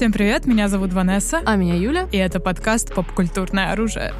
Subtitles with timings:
[0.00, 1.42] Всем привет, меня зовут Ванесса.
[1.44, 2.08] А меня Юля.
[2.10, 4.14] И это подкаст «Попкультурное оружие».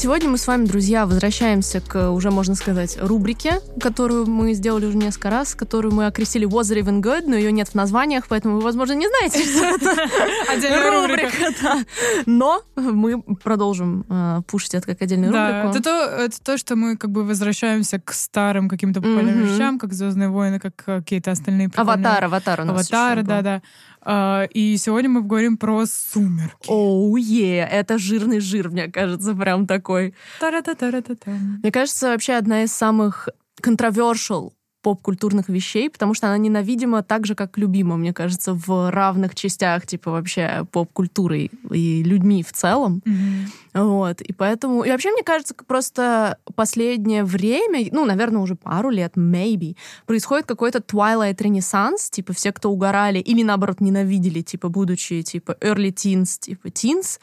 [0.00, 4.96] Сегодня мы с вами, друзья, возвращаемся к, уже можно сказать, рубрике, которую мы сделали уже
[4.96, 8.60] несколько раз, которую мы окрестили Was Even Good, но ее нет в названиях, поэтому вы,
[8.62, 10.08] возможно, не знаете, что это
[10.50, 11.30] Отдельная рубрика.
[11.62, 11.84] да.
[12.24, 15.78] Но мы продолжим э, пушить это как отдельную Да, рубрику.
[15.78, 19.92] это то, это то, что мы как бы возвращаемся к старым каким-то популярным вещам, как
[19.92, 23.60] «Звездные войны», как э, какие-то остальные Аватар, аватар у нас Аватар, да-да.
[24.02, 26.68] А, И сегодня мы поговорим про «Сумерки».
[26.68, 30.14] Оу, е, это жирный жир, мне кажется, прям такой.
[30.40, 31.30] Та-ра-та-та-ра-та-та.
[31.62, 33.28] Мне кажется, вообще одна из самых
[33.62, 39.34] controversial поп-культурных вещей, потому что она ненавидима так же, как любима, мне кажется, в равных
[39.34, 43.02] частях, типа, вообще поп-культурой и людьми в целом.
[43.04, 43.46] Мгм.
[43.74, 44.20] Вот.
[44.22, 44.82] И поэтому...
[44.82, 50.78] И вообще, мне кажется, просто последнее время, ну, наверное, уже пару лет, maybe, происходит какой-то
[50.78, 56.68] Twilight ренессанс, типа, все, кто угорали или, наоборот, ненавидели, типа, будучи, типа, early teens, типа,
[56.68, 57.18] teens,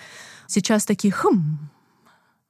[0.48, 1.58] сейчас такие, хм,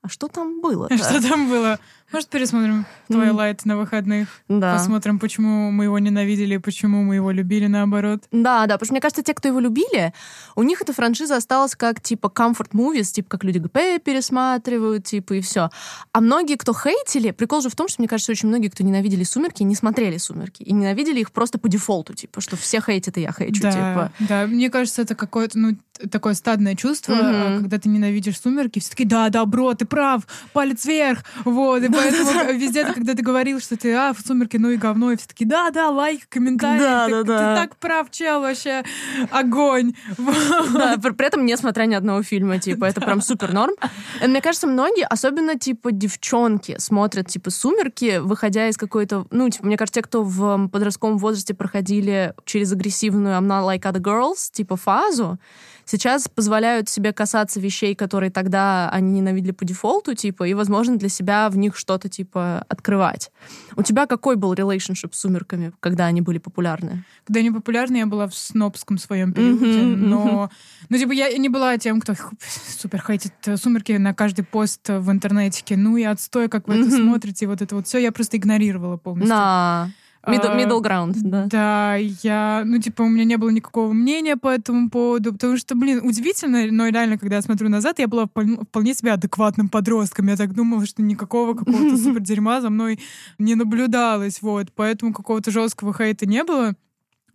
[0.01, 0.89] а что там было?
[0.95, 1.79] Что там было?
[2.11, 4.29] Может, пересмотрим «Твайлайт» на выходных?
[4.47, 4.75] Да.
[4.75, 8.23] Посмотрим, почему мы его ненавидели, почему мы его любили наоборот.
[8.31, 10.13] Да, да, потому что мне кажется, те, кто его любили,
[10.55, 15.33] у них эта франшиза осталась как типа comfort movies, типа как люди ГП пересматривают, типа
[15.33, 15.69] и все.
[16.13, 19.23] А многие, кто хейтили, прикол же в том, что мне кажется, очень многие, кто ненавидели
[19.23, 23.21] Сумерки, не смотрели Сумерки и ненавидели их просто по дефолту, типа, что все хейтят и
[23.21, 24.11] я хейчу, да, типа.
[24.19, 25.77] да, мне кажется, это какое-то, ну,
[26.09, 30.23] такое стадное чувство, а, когда ты ненавидишь сумерки, все таки да, да, бро, ты прав,
[30.53, 34.69] палец вверх, вот, и поэтому везде, когда ты говорил, что ты, а, в сумерки, ну
[34.69, 37.55] и говно, и все таки да, да, лайк, комментарий, Да, ты, да, ты да.
[37.55, 38.83] так прав, чел, вообще,
[39.31, 39.93] огонь.
[40.17, 43.73] Да, при, этом не смотря ни одного фильма, типа, это прям супер норм.
[44.25, 49.25] Мне кажется, многие, особенно, типа, девчонки, смотрят, типа, «Сумерки», выходя из какой-то...
[49.31, 53.81] Ну, типа, мне кажется, те, кто в подростковом возрасте проходили через агрессивную «I'm not like
[53.81, 55.39] other girls», типа, фазу,
[55.87, 61.09] сейчас позволяют себе касаться вещей, которые тогда они ненавидели по дефолту, типа, и, возможно, для
[61.09, 63.31] себя в них что-то, типа, открывать.
[63.75, 67.03] У тебя какой был релейшншип с «Сумерками», когда они были популярны?
[67.25, 70.51] Когда они популярны, я была в снобском своем периоде, Мгм, но,
[70.89, 72.13] ну, типа, я не была тем, кто
[72.77, 75.63] супер хейтит э, сумерки на каждый пост в интернете.
[75.77, 76.97] Ну и отстой, как вы это Мгм.
[76.97, 79.35] смотрите, вот это вот все, я просто игнорировала полностью.
[79.35, 79.89] На
[80.27, 81.45] middle, А, middle ground, да.
[81.45, 85.75] Да, я, ну, типа, у меня не было никакого мнения по этому поводу, потому что,
[85.75, 90.27] блин, удивительно, но реально, когда я смотрю назад, я была вполне, себе адекватным подростком.
[90.27, 92.99] Я так думала, что никакого какого-то супер дерьма за мной
[93.39, 96.73] не наблюдалось, вот, поэтому какого-то жесткого хейта не было.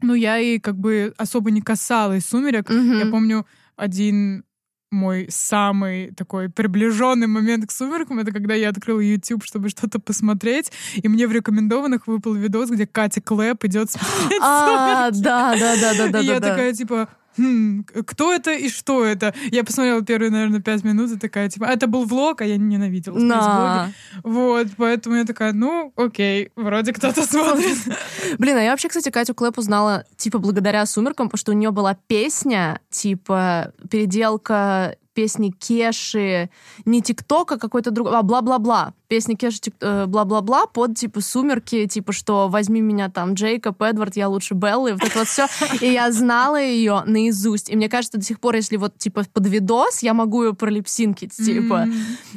[0.00, 2.70] Ну, я и как бы особо не касалась сумерек.
[2.70, 4.44] Я помню один
[4.92, 10.70] мой самый такой приближенный момент к сумеркам, это когда я открыла YouTube, чтобы что-то посмотреть,
[10.94, 15.25] и мне в рекомендованных выпал видос, где Катя Клэп идет смотреть А, «Сумерки».
[15.25, 16.32] да, да, да, да, да, И да.
[16.34, 16.48] я да.
[16.50, 19.34] такая, типа, «Хм, кто это и что это?
[19.50, 22.56] Я посмотрела первые, наверное, пять минут и такая, типа, «А это был влог, а я
[22.56, 23.93] ненавидела На.
[24.22, 27.78] Вот, поэтому я такая, ну, окей, вроде кто-то смотрит.
[28.38, 31.70] Блин, а я вообще, кстати, Катю Клэп узнала, типа, благодаря «Сумеркам», потому что у нее
[31.70, 36.50] была песня, типа, переделка песни Кеши,
[36.84, 38.95] не ТикТока, какой-то другой, а бла-бла-бла.
[39.09, 44.28] Песни Кеши э, бла-бла-бла под, типа, «Сумерки», типа, что «Возьми меня там, Джейкоб, Эдвард, я
[44.28, 45.47] лучше Беллы», вот это вот все.
[45.81, 47.69] И я знала ее наизусть.
[47.69, 51.37] И мне кажется, до сих пор, если вот, типа, под видос, я могу ее пролипсинкить,
[51.37, 51.87] типа.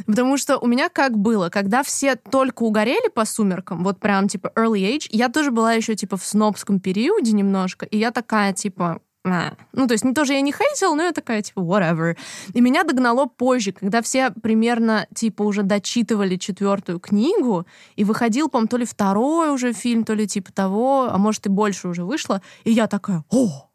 [0.06, 4.52] Потому что у меня как было, когда все только угорели по сумеркам, вот прям типа
[4.56, 9.00] early age, я тоже была еще типа в снобском периоде немножко, и я такая типа
[9.26, 9.54] «А».
[9.74, 12.16] ну, то есть не тоже я не хейтила, но я такая, типа, whatever.
[12.54, 17.66] И меня догнало позже, когда все примерно, типа, уже дочитывали четвертую книгу,
[17.96, 21.50] и выходил, по-моему, то ли второй уже фильм, то ли типа того, а может и
[21.50, 23.70] больше уже вышло, и я такая, о!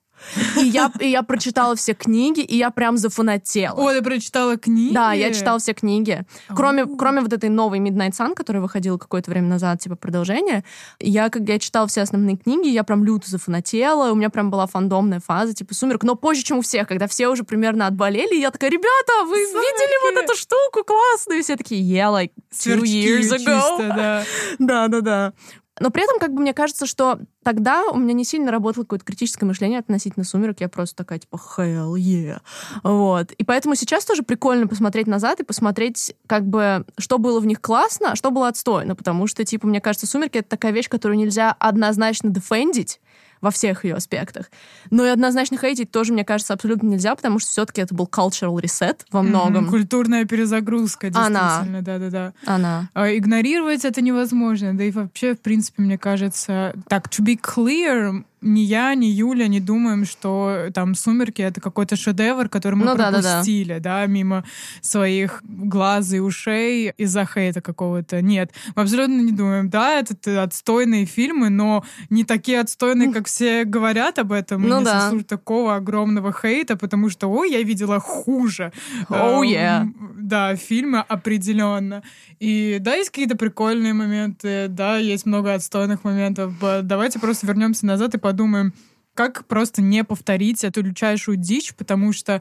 [0.57, 3.75] И я, и я прочитала все книги, и я прям зафанатела.
[3.75, 4.93] О, ты прочитала книги?
[4.95, 6.25] Да, я читала все книги.
[6.49, 10.65] Кроме, кроме вот этой новой Midnight Sun, которая выходила какое-то время назад, типа продолжение,
[10.99, 14.67] я, как я читала все основные книги, я прям люто зафанатела, у меня прям была
[14.67, 18.51] фандомная фаза, типа «Сумерк», но позже, чем у всех, когда все уже примерно отболели, я
[18.51, 20.25] такая, ребята, вы видели вот «Сумерки».
[20.25, 21.41] эту штуку классную?
[21.41, 23.39] И все такие, yeah, like two Сверчки years ago.
[23.39, 24.25] чисто, да.
[24.59, 25.33] Да-да-да.
[25.81, 29.05] Но при этом, как бы, мне кажется, что тогда у меня не сильно работало какое-то
[29.05, 30.61] критическое мышление относительно «Сумерек».
[30.61, 32.41] Я просто такая, типа, hell yeah.
[32.85, 33.33] Вот.
[33.33, 37.63] И поэтому сейчас тоже прикольно посмотреть назад и посмотреть, как бы, что было в них
[37.63, 38.95] классно, а что было отстойно.
[38.95, 43.01] Потому что, типа, мне кажется, «Сумерки»— это такая вещь, которую нельзя однозначно дефендить,
[43.41, 44.51] во всех ее аспектах.
[44.91, 48.57] Но и однозначно хейтить тоже, мне кажется, абсолютно нельзя, потому что все-таки это был cultural
[48.61, 49.65] reset во многом.
[49.65, 52.33] Мгм, Культурная перезагрузка, действительно, да-да-да.
[52.45, 52.91] Она.
[52.95, 54.77] А Игнорировать это невозможно.
[54.77, 56.75] Да и вообще, в принципе, мне кажется...
[56.89, 61.97] Так, to be clear, ни я, ни Юля не думаем, что там «Сумерки»— это какой-то
[61.97, 63.31] шедевр, который мы Ну да, да, да.
[63.31, 64.45] пропустили, да, мимо
[64.81, 68.23] своих глаз и ушей из-за хейта какого-то.
[68.23, 69.69] Нет, мы абсолютно не думаем.
[69.69, 74.63] Да, это отстойные фильмы, но не такие отстойные, как все говорят об этом.
[74.63, 75.13] Ну не да.
[75.27, 78.73] такого огромного хейта, потому что, ой, я видела хуже.
[79.09, 79.87] Oh, yeah.
[80.17, 82.03] Да, фильмы определенно.
[82.39, 86.55] И да, есть какие-то прикольные моменты, да, есть много отстойных моментов.
[86.83, 88.73] Давайте просто вернемся назад и подумаем,
[89.15, 92.41] как просто не повторить эту лючайшую дичь, потому что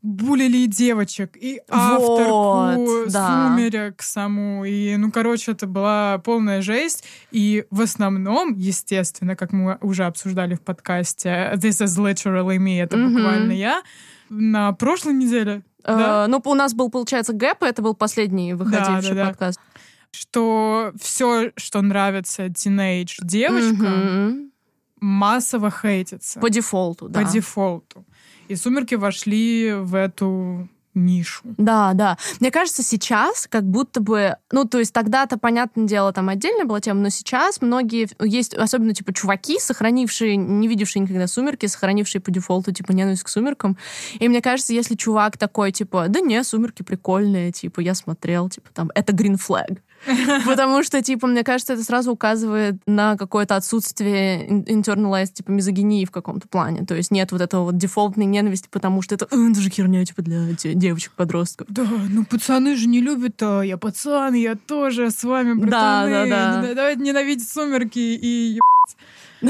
[0.00, 3.48] булили и девочек, и авторку Вот, да.
[3.50, 4.64] «Сумерек» саму.
[4.64, 7.04] И, ну, короче, это была полная жесть.
[7.32, 12.96] И в основном, естественно, как мы уже обсуждали в подкасте, «This is literally me», это
[12.96, 13.14] Мгм.
[13.14, 13.82] буквально я,
[14.30, 19.14] на прошлой неделе, да, Э, ну, у нас был, получается, гэп, это был последний выходивший
[19.14, 19.26] да, да.
[19.28, 19.60] подкаст.
[20.10, 24.47] что все, что нравится тинейдж девочкам, Мгм.
[25.00, 27.20] Массово хейтится По дефолту, да.
[27.20, 28.04] по дефолту.
[28.48, 31.42] И «Сумерки» вошли в эту нишу.
[31.56, 32.18] Да, да.
[32.40, 34.36] Мне кажется, сейчас как будто бы...
[34.52, 38.08] Ну, то есть тогда-то, понятное дело, там отдельная была тема, но сейчас многие...
[38.20, 43.28] Есть особенно, типа, чуваки, сохранившие, не видевшие никогда «Сумерки», сохранившие по дефолту, типа, ненависть к
[43.28, 43.76] «Сумеркам».
[44.18, 48.68] И мне кажется, если чувак такой, типа, да не, «Сумерки» прикольные, типа, я смотрел, типа,
[48.74, 49.78] там, это green flag.
[50.46, 56.10] Потому что, типа, мне кажется, это сразу указывает на какое-то отсутствие internalized, типа, мизогинии в
[56.10, 56.84] каком-то плане.
[56.86, 60.04] То есть нет вот этого вот дефолтной ненависти, потому что это, «Э, это же херня,
[60.04, 61.66] типа, для де- девочек-подростков.
[61.70, 65.66] Да, ну пацаны же не любят, а я пацан, я тоже с вами, Да,
[66.04, 66.10] братаны.
[66.30, 66.68] да, да.
[66.68, 68.58] Не- Давайте ненавидеть «Сумерки» и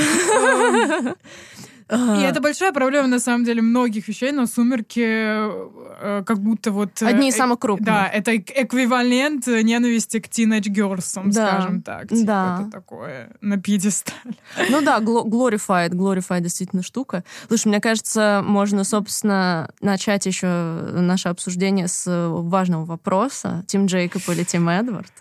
[1.90, 7.00] И это большая проблема, на самом деле, многих вещей, но «Сумерки» э, как будто вот...
[7.00, 7.86] э, Одни из э, самых крупных.
[7.86, 11.32] Да, это эк- эквивалент ненависти к teenage girls, Да.
[11.32, 12.08] скажем так.
[12.08, 12.58] Типа, Да.
[12.62, 14.34] Это такое на пьедестале.
[14.68, 17.24] Ну да, glorified, glorified действительно штука.
[17.48, 20.46] Слушай, мне кажется, можно, собственно, начать еще
[20.92, 23.64] наше обсуждение с важного вопроса.
[23.66, 25.12] Тим Джейкоб или Тим Эдвард?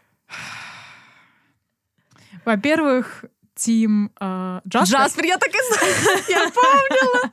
[2.46, 3.26] Во-первых,
[3.58, 5.00] Тим э, Джаспер.
[5.00, 6.22] Джаспер, я так и знала.
[6.30, 7.32] Я помнила.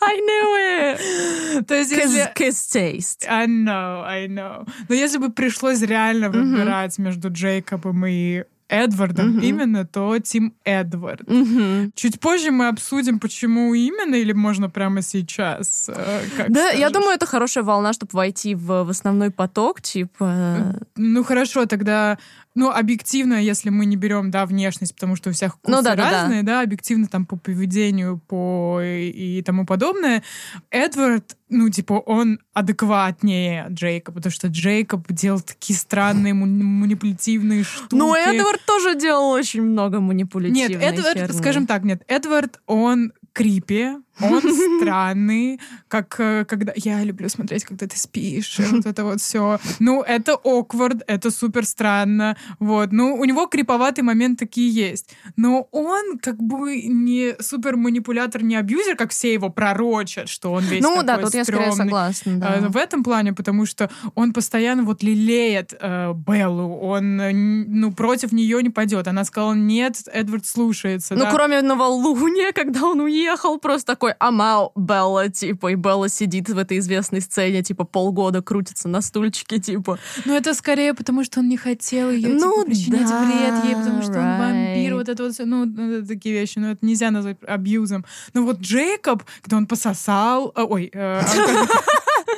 [0.00, 1.64] I knew it.
[1.64, 2.32] То есть, Kiss, если...
[2.34, 3.26] kiss taste.
[3.28, 4.68] I know, I know.
[4.88, 9.40] Но если бы пришлось реально выбирать между Джейкобом и Эдвардом Мгм.
[9.40, 11.26] именно, то Тим Эдвард.
[11.26, 11.90] Мгм.
[11.94, 15.88] Чуть позже мы обсудим, почему именно, или можно прямо сейчас?
[15.88, 16.92] Э, как Да, я скажешь?
[16.92, 20.74] думаю, это хорошая волна, чтобы войти в, в основной поток, типа...
[20.96, 22.18] Ну хорошо, тогда,
[22.58, 25.94] ну объективно, если мы не берем, да, внешность, потому что у всех вкусы Ну да,
[25.94, 26.22] да, да.
[26.22, 30.24] разные, да, объективно там по поведению, по и, и тому подобное.
[30.72, 37.94] Эдвард, ну типа он адекватнее Джейкоба, потому что Джейкоб делал такие странные манипулятивные штуки.
[37.94, 41.38] Ну, Эдвард тоже делал очень много манипулятивной Нет, Эдвард, херни.
[41.38, 43.90] скажем так, нет, Эдвард, он крипи,
[44.20, 44.42] он
[44.80, 46.72] странный, как э, когда...
[46.76, 49.58] Я люблю смотреть, когда ты спишь, вот это вот все.
[49.78, 52.92] Ну, это awkward, это супер странно, вот.
[52.92, 55.10] Ну, у него криповатые моменты такие есть.
[55.36, 60.64] Но он как бы не супер манипулятор, не абьюзер, как все его пророчат, что он
[60.64, 61.84] весь Ну да, тут я скорее стрёмный.
[61.84, 62.56] согласна, да.
[62.56, 67.92] Э, В этом плане, потому что он постоянно вот лелеет э, Беллу, он э, ну
[67.92, 69.08] против нее не пойдет.
[69.08, 71.14] Она сказала нет, Эдвард слушается.
[71.14, 71.30] Ну, да.
[71.32, 76.78] кроме новолуния, когда он уехал, просто такой «Амау, Белла», типа, и Белла сидит в этой
[76.78, 79.98] известной сцене, типа, полгода крутится на стульчике, типа.
[80.24, 84.02] Но это скорее потому, что он не хотел ее Ну, причинять да, вред ей, потому
[84.02, 84.38] что он right.
[84.38, 88.04] вампир, вот это вот всё, ну это такие вещи, но это нельзя назвать абьюзом.
[88.34, 91.22] Но вот Джейкоб, когда он пососал, э, ой, э,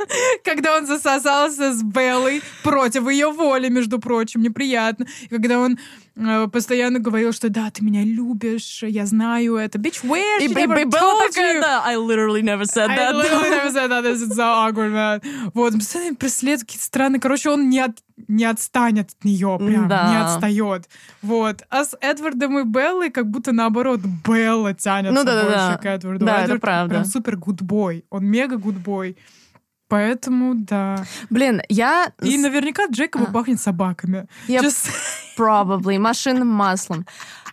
[0.45, 5.07] когда он засосался с Беллой против ее воли, между прочим, неприятно.
[5.25, 5.79] И когда он
[6.17, 9.79] э, постоянно говорил, что да, ты меня любишь, я знаю это.
[9.79, 12.89] Bitch, where И, she и- и never Белла told такая, да, I literally never said
[12.91, 13.15] I that.
[13.15, 14.05] literally never said that.
[14.05, 15.21] This is so awkward, man.
[15.55, 17.21] Вот, постоянно преследует какие-то странные.
[17.21, 17.93] Короче, он не, от,
[18.29, 20.11] не отстанет от нее, прям, Да.
[20.11, 20.89] не отстает.
[21.23, 21.63] Вот.
[21.71, 25.69] А с Эдвардом и Беллой как будто наоборот Белла тянется Ну да-да-да.
[25.69, 26.25] больше к Эдварду.
[26.27, 26.95] Да, это Эдвард правда.
[26.95, 28.05] Прям супер гудбой.
[28.11, 29.17] Он мега гудбой.
[29.91, 31.05] Поэтому, да.
[31.29, 32.13] Блин, я...
[32.23, 33.33] И наверняка Джейкоба А.
[33.33, 34.27] пахнет собаками.
[34.49, 34.89] Я Just-
[35.39, 37.05] probably машинным маслом.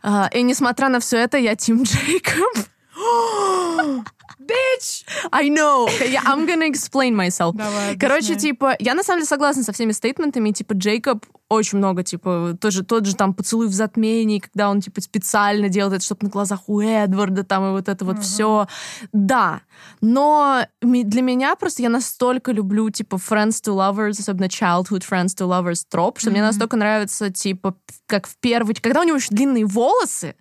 [0.04, 2.54] А, и несмотря на все это, я Тим Джейкоб.
[4.40, 5.04] Bitch!
[5.32, 5.88] I know.
[6.26, 7.56] I'm gonna explain myself.
[7.56, 8.40] Давай, Короче, объясняй.
[8.52, 10.52] типа, я на самом деле согласна со всеми стейтментами.
[10.52, 15.02] Типа, Джейкоб очень много, типа, тоже тот же там поцелуй в затмении, когда он, типа,
[15.02, 18.22] специально делает это, чтобы на глазах у Эдварда там и вот это вот uh-huh.
[18.22, 18.68] все.
[19.14, 19.62] Да,
[20.02, 25.48] но для меня просто я настолько люблю, типа, friends to lovers, особенно childhood friends to
[25.48, 26.34] lovers троп, что mm-hmm.
[26.34, 27.76] мне настолько нравится, типа,
[28.06, 28.76] как в первый...
[28.76, 30.36] Когда у него еще длинные волосы,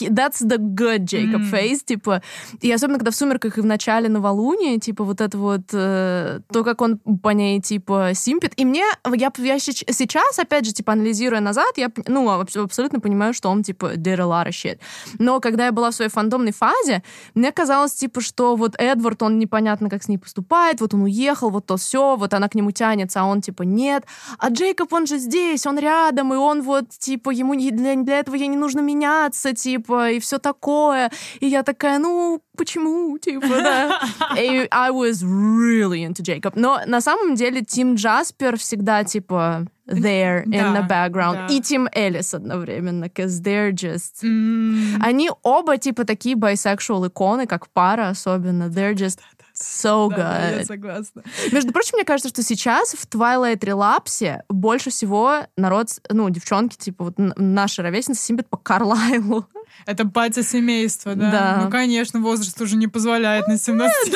[0.00, 1.50] that's the good Jacob mm.
[1.50, 2.22] face, типа,
[2.60, 6.64] и особенно, когда в «Сумерках» и в начале новолуния, типа, вот это вот, э, то,
[6.64, 11.40] как он по ней, типа, симпит, и мне, я, я сейчас, опять же, типа, анализируя
[11.40, 14.78] назад, я, ну, абсолютно понимаю, что он, типа, did a lot of shit.
[15.18, 17.02] Но когда я была в своей фандомной фазе,
[17.34, 21.50] мне казалось, типа, что вот Эдвард, он непонятно, как с ней поступает, вот он уехал,
[21.50, 24.04] вот то все, вот она к нему тянется, а он, типа, нет.
[24.38, 28.34] А Джейкоб, он же здесь, он рядом, и он вот, типа, ему для, для этого
[28.36, 31.10] ей не нужно меняться, типа, типа, и все такое.
[31.40, 34.00] И я такая, ну, почему, типа, да.
[34.38, 36.52] И I was really into Jacob.
[36.54, 41.34] Но на самом деле Тим Джаспер всегда, типа, there in the background.
[41.34, 41.46] Да.
[41.50, 44.22] И Тим Эллис одновременно, because they're just...
[44.22, 44.98] Mm.
[45.00, 48.64] Они оба, типа, такие bisexual иконы, как пара особенно.
[48.68, 49.18] They're just
[49.54, 50.16] so good.
[50.16, 51.22] Да, я согласна.
[51.52, 57.04] Между прочим, мне кажется, что сейчас в Twilight Relapse больше всего народ, ну, девчонки, типа,
[57.04, 59.46] вот наши ровесницы симпят по Карлайлу.
[59.86, 61.30] Это батя семейства, да?
[61.30, 61.60] Да.
[61.64, 64.14] Ну, конечно, возраст уже не позволяет на 17 лет.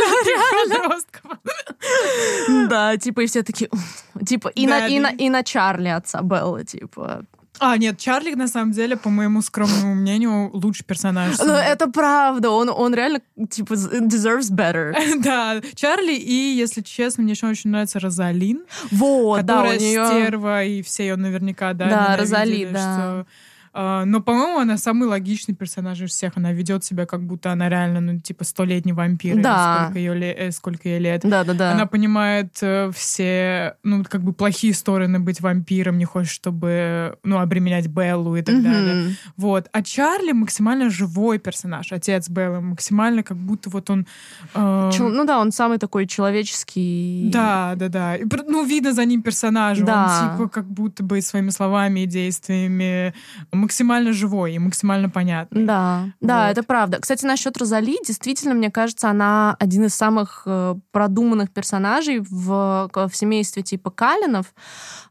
[2.69, 3.71] Да, типа, и все такие...
[4.27, 7.25] Типа, и, на, и, на, и на Чарли отца Белла, типа...
[7.61, 11.39] А, нет, Чарли, на самом деле, по моему скромному мнению, лучший персонаж.
[11.39, 14.95] Ну, это правда, он, он реально, типа, deserves better.
[15.23, 18.63] да, Чарли, и, если честно, мне еще очень нравится Розалин.
[18.91, 20.07] Вот, да, у нее...
[20.07, 22.79] стерва, и все ее наверняка, да, Да, Розали, да.
[22.79, 23.27] Что
[23.75, 26.33] но, по-моему, она самый логичный персонаж из всех.
[26.37, 29.41] Она ведет себя, как будто она реально, ну, типа, столетний вампир.
[29.41, 29.85] Да.
[29.85, 31.23] Сколько, ее лет, э, сколько ей лет.
[31.25, 31.73] Да, да, да.
[31.73, 37.39] Она понимает э, все, ну, как бы плохие стороны быть вампиром, не хочет, чтобы, ну,
[37.39, 38.63] обременять Беллу и так mm-hmm.
[38.63, 39.17] далее.
[39.37, 39.69] Вот.
[39.73, 44.07] А Чарли максимально живой персонаж, отец Беллы, максимально как будто вот он...
[44.55, 44.91] Э...
[44.93, 47.31] Чел, ну да, он самый такой человеческий.
[47.33, 48.17] Да, да, да.
[48.17, 49.85] И, ну, видно за ним персонажа.
[49.85, 50.31] Да.
[50.31, 53.15] Он, типа, как будто бы своими словами и действиями
[53.59, 55.65] максимально живой и максимально понятный.
[55.65, 56.29] Да, вот.
[56.29, 56.99] да, это правда.
[57.01, 63.11] Кстати, насчет Розали, действительно, мне кажется, она один из самых э, продуманных персонажей в, в
[63.13, 64.55] семействе типа Калинов,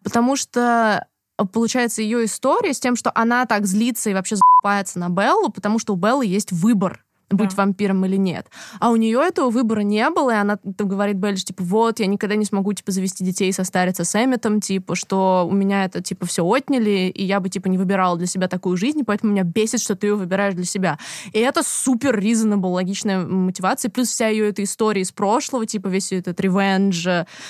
[0.03, 1.05] потому что
[1.37, 5.49] э, получается ее история с тем, что она так злится и вообще запается на Беллу,
[5.49, 7.63] потому что у Беллы есть выбор быть да.
[7.63, 8.47] вампиром или нет.
[8.79, 12.05] А у нее этого выбора не было, и она там, говорит Беллиш, типа, вот, я
[12.05, 16.01] никогда не смогу, типа, завести детей и состариться с Эмметом, типа, что у меня это,
[16.01, 19.43] типа, все отняли, и я бы, типа, не выбирала для себя такую жизнь, поэтому меня
[19.43, 20.99] бесит, что ты ее выбираешь для себя.
[21.33, 26.13] И это супер reasonable, логичная мотивация, плюс вся ее эта история из прошлого, типа, весь
[26.13, 27.07] этот ревенж,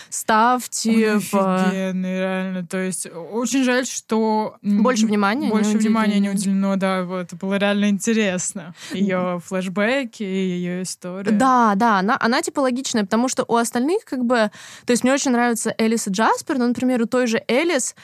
[0.09, 1.65] став, типа...
[1.65, 4.55] Офигенный, реально, то есть очень жаль, что...
[4.63, 8.73] Больше внимания Больше не внимания не уделено, да, вот, это было реально интересно.
[8.91, 11.31] Ее флеш флешбеки, ее история.
[11.31, 14.51] Да, да, она, она типа логичная, потому что у остальных как бы...
[14.85, 17.95] То есть мне очень нравится Элис и Джаспер, но, например, у той же Элис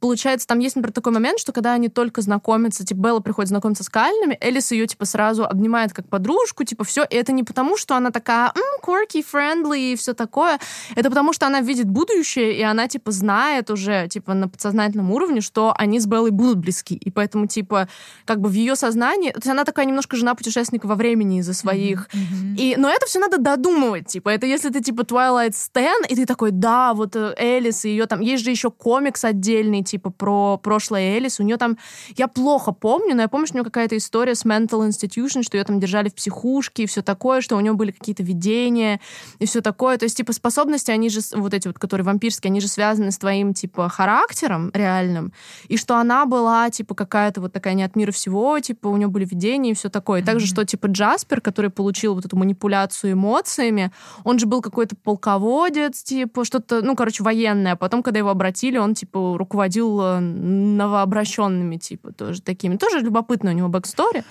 [0.00, 3.84] получается, там есть, например, такой момент, что когда они только знакомятся, типа, Белла приходит знакомиться
[3.84, 7.04] с Кальными, Элис ее, типа, сразу обнимает как подружку, типа, все.
[7.04, 10.58] И это не потому, что она такая, м, quirky, friendly и все такое.
[10.96, 15.40] Это потому, что она видит будущее, и она, типа, знает уже, типа, на подсознательном уровне,
[15.40, 16.94] что они с Беллой будут близки.
[16.94, 17.88] И поэтому, типа,
[18.24, 19.30] как бы в ее сознании...
[19.30, 22.08] То есть она такая немножко жена путешественника во времени из-за своих.
[22.12, 22.56] Mm-hmm.
[22.56, 24.06] И, но это все надо додумывать.
[24.06, 27.90] Типа, это если ты, типа, Twilight Stan, и ты такой, да, вот э, Элис и
[27.90, 28.20] ее там...
[28.20, 31.40] Есть же еще комикс отдельный, типа, про прошлое Элис.
[31.40, 31.76] У нее там...
[32.16, 35.56] Я плохо помню, но я помню, что у нее какая-то история с mental institution, что
[35.56, 39.00] ее там держали в психушке и все такое, что у нее были какие-то видения
[39.38, 39.98] и все такое.
[39.98, 43.18] То есть, типа, способности, они же, вот эти вот, которые вампирские, они же связаны с
[43.18, 45.32] твоим, типа, характером реальным.
[45.68, 49.08] И что она была, типа, какая-то вот такая не от мира сего, типа, у нее
[49.08, 50.20] были видения и все такое.
[50.20, 53.90] И также, что, типа, Джаспер, который получил вот эту манипуляцию эмоциями,
[54.24, 57.72] он же был какой-то полководец, типа, что-то, ну, короче, военное.
[57.72, 62.76] А потом, когда его обратили, он, типа, руководил руководил новообращенными, типа, тоже такими.
[62.76, 64.24] Тоже любопытно у него backstory.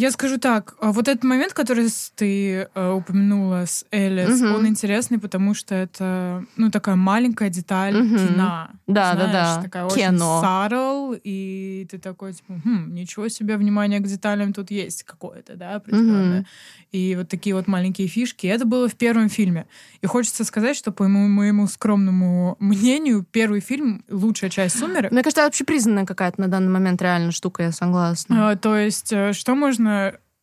[0.00, 4.54] Я скажу так, а вот этот момент, который ты э, упомянула с Элис, угу.
[4.54, 8.16] он интересный, потому что это, ну, такая маленькая деталь угу.
[8.16, 8.68] кино.
[8.86, 9.62] Да, знаешь, да, да.
[9.62, 10.38] Такая Кино.
[10.38, 15.56] очень subtle, и ты такой, типа, хм, ничего себе, внимание к деталям тут есть какое-то,
[15.56, 16.40] да, определенное.
[16.40, 16.48] Угу.
[16.92, 18.46] И вот такие вот маленькие фишки.
[18.46, 19.66] Это было в первом фильме.
[20.00, 25.12] И хочется сказать, что, по моему, моему скромному мнению, первый фильм— лучшая часть «Сумерек».
[25.12, 28.50] Мне кажется, это общепризнанная какая-то на данный момент реально штука, я согласна.
[28.50, 29.89] А, то есть, э, что можно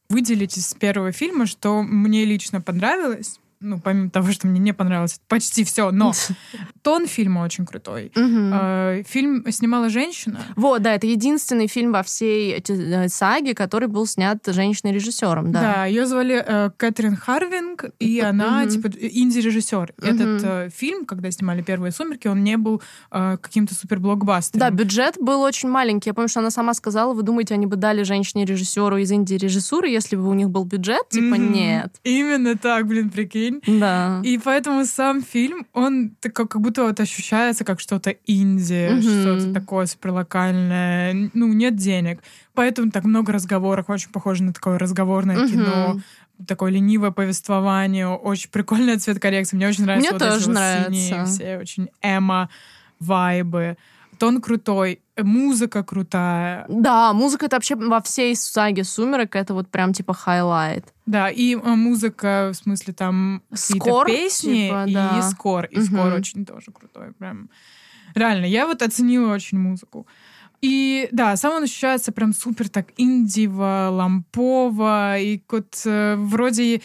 [0.09, 3.39] выделить из первого фильма, что мне лично понравилось?
[3.59, 6.13] Ну, помимо того, что мне не понравилось почти все, но
[6.83, 8.11] Тон фильма очень крутой.
[8.15, 10.39] Э, Фильм снимала женщина.
[10.55, 15.61] Вот, да, это единственный фильм во всей э, саге, который был снят женщиной-режиссером, да.
[15.61, 19.93] Да, ее звали э, Кэтрин Харвинг, и она типа инди-режиссер.
[20.01, 24.59] Этот э, фильм, когда снимали первые сумерки, он не был каким-то супер блокбастером.
[24.59, 26.09] Да, бюджет был очень маленький.
[26.09, 30.15] Я помню, что она сама сказала, вы думаете, они бы дали женщине-режиссеру из инди-режиссуры, если
[30.15, 31.09] бы у них был бюджет?
[31.09, 31.95] Типа, нет.
[32.03, 33.46] Именно так, блин, прикинь.
[33.65, 34.21] Да.
[34.23, 39.01] И поэтому сам фильм, он такой, как будто вот ощущается как что-то инди, Мгм.
[39.01, 41.29] что-то такое суперлокальное.
[41.33, 42.19] Ну, нет денег.
[42.53, 45.47] Поэтому так много разговоров, очень похоже на такое разговорное Мгм.
[45.47, 45.99] кино.
[46.47, 49.57] Такое ленивое повествование, очень прикольная цветокоррекция.
[49.57, 50.91] Мне очень нравится Мне вот эти тоже вот нравится.
[50.93, 52.49] синие все очень эмо
[52.99, 53.77] вайбы.
[54.17, 56.65] Тон крутой, э, музыка крутая.
[56.69, 60.85] Да, музыка это вообще во всей саге «Сумерек» это вот прям типа highlight.
[61.05, 65.21] Да, и э, музыка, в смысле, там score, песни типа, и да.
[65.21, 65.65] score.
[65.65, 66.15] И скор Мгм.
[66.15, 67.13] очень тоже крутой.
[67.13, 67.49] Прям.
[68.15, 70.07] Реально, я вот оценила очень музыку.
[70.59, 76.81] И да, сам он ощущается прям супер так индиво, лампово, и вот э, вроде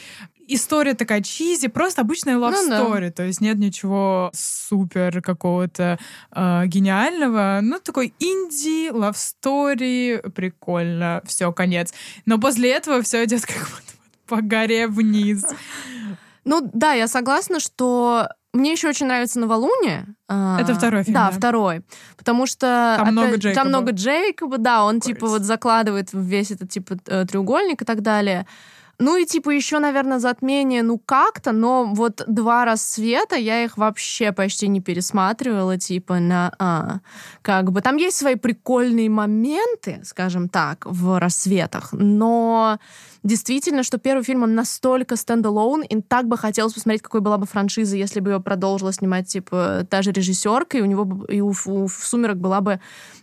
[0.54, 2.80] история такая cheesy, просто обычная love Ну да.
[2.80, 5.98] story, то есть нет ничего супер какого-то
[6.34, 11.92] э, гениального, ну такой инди, love story, прикольно, все, конец.
[12.26, 13.92] Но после этого все идет как будто
[14.26, 15.44] по горе вниз.
[16.44, 20.06] Ну да, я согласна, что мне еще очень нравится «Новолуние».
[20.28, 21.36] А, Это второй фильм, Да, да?
[21.38, 21.82] второй.
[22.16, 22.96] Потому что...
[22.98, 23.60] Там много опять- Джейкоба.
[23.62, 27.84] Там много Джейкоба, да, он Of типа вот закладывает весь этот типа э, треугольник и
[27.84, 28.46] так далее.
[28.98, 34.32] Ну и типа еще, наверное, затмение, ну как-то, но вот два рассвета я их вообще
[34.32, 37.00] почти не пересматривала, типа на а.
[37.42, 42.78] Как бы там есть свои прикольные моменты, скажем так, в рассветах, но
[43.22, 47.46] действительно, что первый фильм, он настолько стендалон, и так бы хотелось посмотреть, какой была бы
[47.46, 51.54] франшиза, если бы ее продолжила снимать, типа, та же режиссерка, и у него и у,
[51.66, 52.80] у «Сумерек» была бы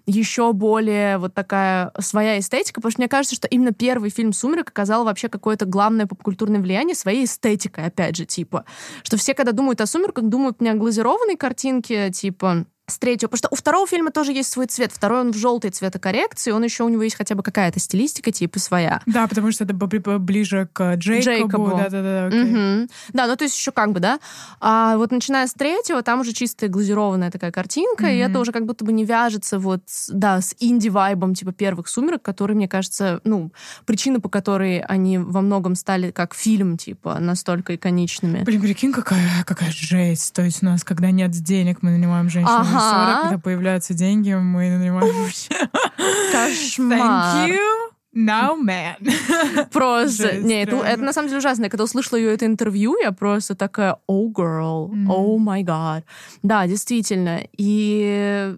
[0.09, 4.69] еще более вот такая своя эстетика, потому что мне кажется, что именно первый фильм «Сумерек»
[4.69, 8.65] оказал вообще какое-то главное попкультурное влияние своей эстетикой, опять же, типа,
[9.03, 13.29] что все, когда думают о «Сумерках», думают не о глазированной картинке, типа, с третьего.
[13.29, 14.91] Потому что у второго фильма тоже есть свой цвет.
[14.93, 18.59] Второй он в желтой цветокоррекции, он еще у него есть хотя бы какая-то стилистика, типа
[18.59, 19.01] своя.
[19.05, 21.23] Да, потому что это ближе к Джейкобу.
[21.23, 21.77] Джейкобу.
[21.77, 22.27] Да-да-да.
[22.27, 22.43] окей.
[22.43, 22.89] Мгм.
[23.13, 24.19] Да, ну то есть еще как бы, да.
[24.59, 28.31] А вот начиная с третьего, там уже чистая глазированная такая картинка, и Мгм.
[28.31, 32.55] это уже как будто бы не вяжется вот, да, с инди-вайбом типа первых «Сумерек», который,
[32.55, 33.51] мне кажется, ну,
[33.85, 38.43] причина, по которой они во многом стали как фильм, типа, настолько иконичными.
[38.43, 40.33] Блин, прикинь, какая, какая жесть.
[40.33, 42.78] То есть у нас, когда нет денег, мы нанимаем женщину Ага.
[42.79, 45.57] Режиссера, когда появляются деньги, мы нанимаем мужчин.
[46.31, 46.99] Кошмар.
[46.99, 47.89] Thank you.
[48.11, 48.95] Now, man.
[49.71, 50.29] Просто.
[50.33, 51.69] Жесть, не, это, это на самом деле ужасно.
[51.69, 55.11] Когда услышала ее это интервью, я просто такая, oh girl, Мгм.
[55.11, 56.03] oh my god.
[56.41, 57.41] Да, действительно.
[57.55, 58.55] И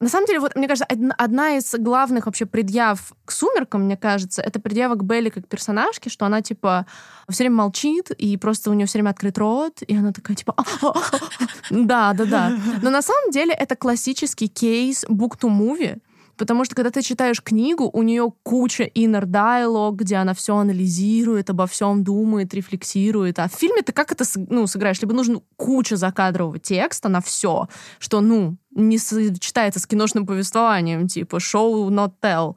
[0.00, 0.86] на самом деле, вот, мне кажется,
[1.18, 6.08] одна, из главных вообще предъяв к «Сумеркам», мне кажется, это предъява к Белли как персонажке,
[6.08, 6.86] что она, типа,
[7.28, 10.54] все время молчит, и просто у нее все время открыт рот, и она такая, типа...
[11.70, 12.52] Да, да, да.
[12.82, 15.98] Но на самом деле это классический кейс book-to-movie,
[16.38, 21.50] Потому что когда ты читаешь книгу, у нее куча inner dialogue, где она все анализирует,
[21.50, 23.38] обо всем думает, рефлексирует.
[23.40, 25.00] А в фильме ты как это ну, сыграешь?
[25.00, 31.36] Либо нужно куча закадрового текста на все, что, ну, не сочетается с киношным повествованием, типа
[31.36, 32.56] show, not tell.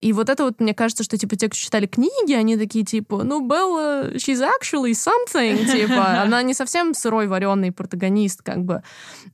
[0.00, 3.24] И вот это вот, мне кажется, что, типа, те, кто читали книги, они такие, типа,
[3.24, 8.82] ну, Белла, she's actually something, типа, она не совсем сырой, вареный протагонист, как бы.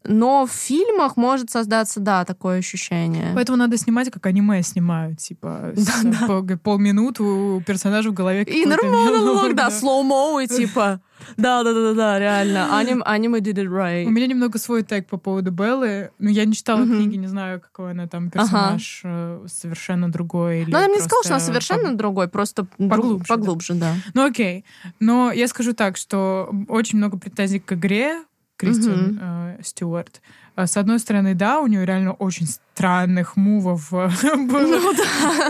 [0.05, 3.33] Но в фильмах может создаться, да, такое ощущение.
[3.35, 5.19] Поэтому надо снимать, как аниме снимают.
[5.19, 11.01] Типа, с- по- полминуты у персонажа в голове И нормально, да, слоумо, и типа...
[11.37, 12.77] Да-да-да-да, реально.
[12.79, 14.05] Аним, аниме did it right.
[14.05, 16.11] У меня немного свой тег по поводу Беллы.
[16.19, 16.97] Ну, я не читала Мгм.
[16.97, 20.65] книги, не знаю, какой она там персонаж э, совершенно другой.
[20.69, 23.35] Но она мне не сказала, что она совершенно другой, просто друг- Поглубже, да.
[23.37, 23.95] поглубже, да.
[24.15, 24.65] Ну окей.
[25.01, 28.23] Но я скажу так, что очень много претензий к игре
[28.57, 29.19] Кристиан Мгм.
[29.21, 30.21] э, Стюарт.
[30.57, 34.81] Э, С одной стороны, да, у нее реально очень странных мувов э, было.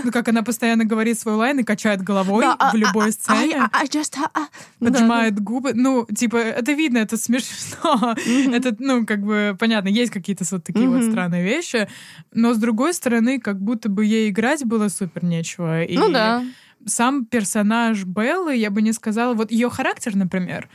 [0.04, 3.12] Ну, как она постоянно говорит свой лайн и качает головой Да, а- в любой I,
[3.12, 3.56] сцене.
[3.72, 4.16] I, I just...
[4.18, 4.46] а, а.
[4.80, 4.90] Да.
[4.90, 5.72] Поджимает губы.
[5.74, 8.14] Ну, типа, это видно, это смешно.
[8.52, 11.10] Это, ну, как бы, понятно, есть какие-то вот такие вот Мгм.
[11.10, 11.88] странные вещи.
[12.32, 15.82] Но, с другой стороны, как будто бы ей играть было супер нечего.
[15.82, 16.42] И Ну да.
[16.86, 20.68] сам персонаж Беллы, я бы не сказала, вот ее характер, например,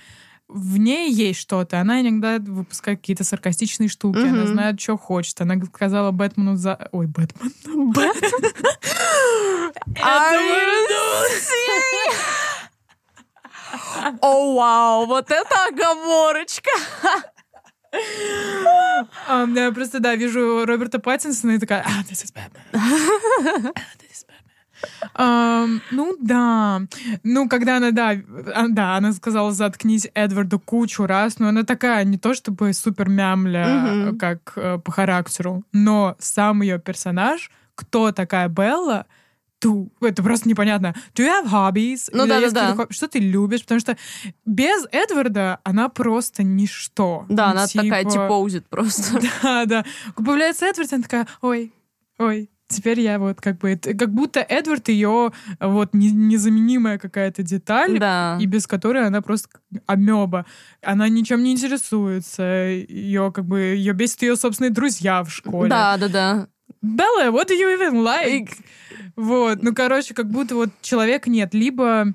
[0.50, 1.80] в ней есть что-то.
[1.80, 4.18] Она иногда выпускает какие-то саркастичные штуки.
[4.20, 4.48] Она Мгм.
[4.48, 5.40] знает, что хочет.
[5.42, 6.90] Она сказала Бэтмену за...
[6.92, 7.54] Ой, Бэтмен.
[9.96, 11.50] Serious?
[14.22, 16.72] О, вау, вот это оговорочка.
[19.28, 21.90] А, Я просто, да, вижу Роберта Паттинсона и такая, а.
[21.90, 23.74] Ah, this is Batman.
[25.16, 26.82] Ну да,
[27.24, 28.12] ну когда она, да,
[28.56, 33.10] а, да, она сказала заткнись Эдварду кучу раз, но она такая не то чтобы супер
[33.10, 33.64] мямля,
[34.20, 39.06] как э, по характеру, но сам ее персонаж, кто такая Белла,
[39.60, 40.96] ту, это просто непонятно.
[41.16, 42.10] Do you have hobbies?
[42.14, 42.84] Ну да, да, да.
[42.84, 43.62] хоб- Что ты любишь?
[43.62, 43.98] Потому что
[44.46, 47.26] без Эдварда она просто ничто.
[47.28, 49.20] Да, Ну, она такая типоузит просто.
[49.44, 49.86] Да, да.
[50.16, 51.74] Появляется Эдвард, она такая, ой,
[52.18, 53.76] ой, теперь я вот как бы...
[53.76, 58.38] Как будто Эдвард ее вот не- незаменимая какая-то деталь, Да.
[58.40, 59.50] и без которой она просто
[59.86, 60.46] амеба.
[60.82, 62.44] Она ничем не интересуется.
[62.44, 63.60] Ее как бы...
[63.60, 65.70] Ее бесит ее собственные друзья в школе.
[65.70, 66.48] Да, да, да.
[66.82, 68.50] Белла, what do you even like?
[69.16, 71.54] Вот, ну, короче, как будто вот человека нет.
[71.54, 72.14] Либо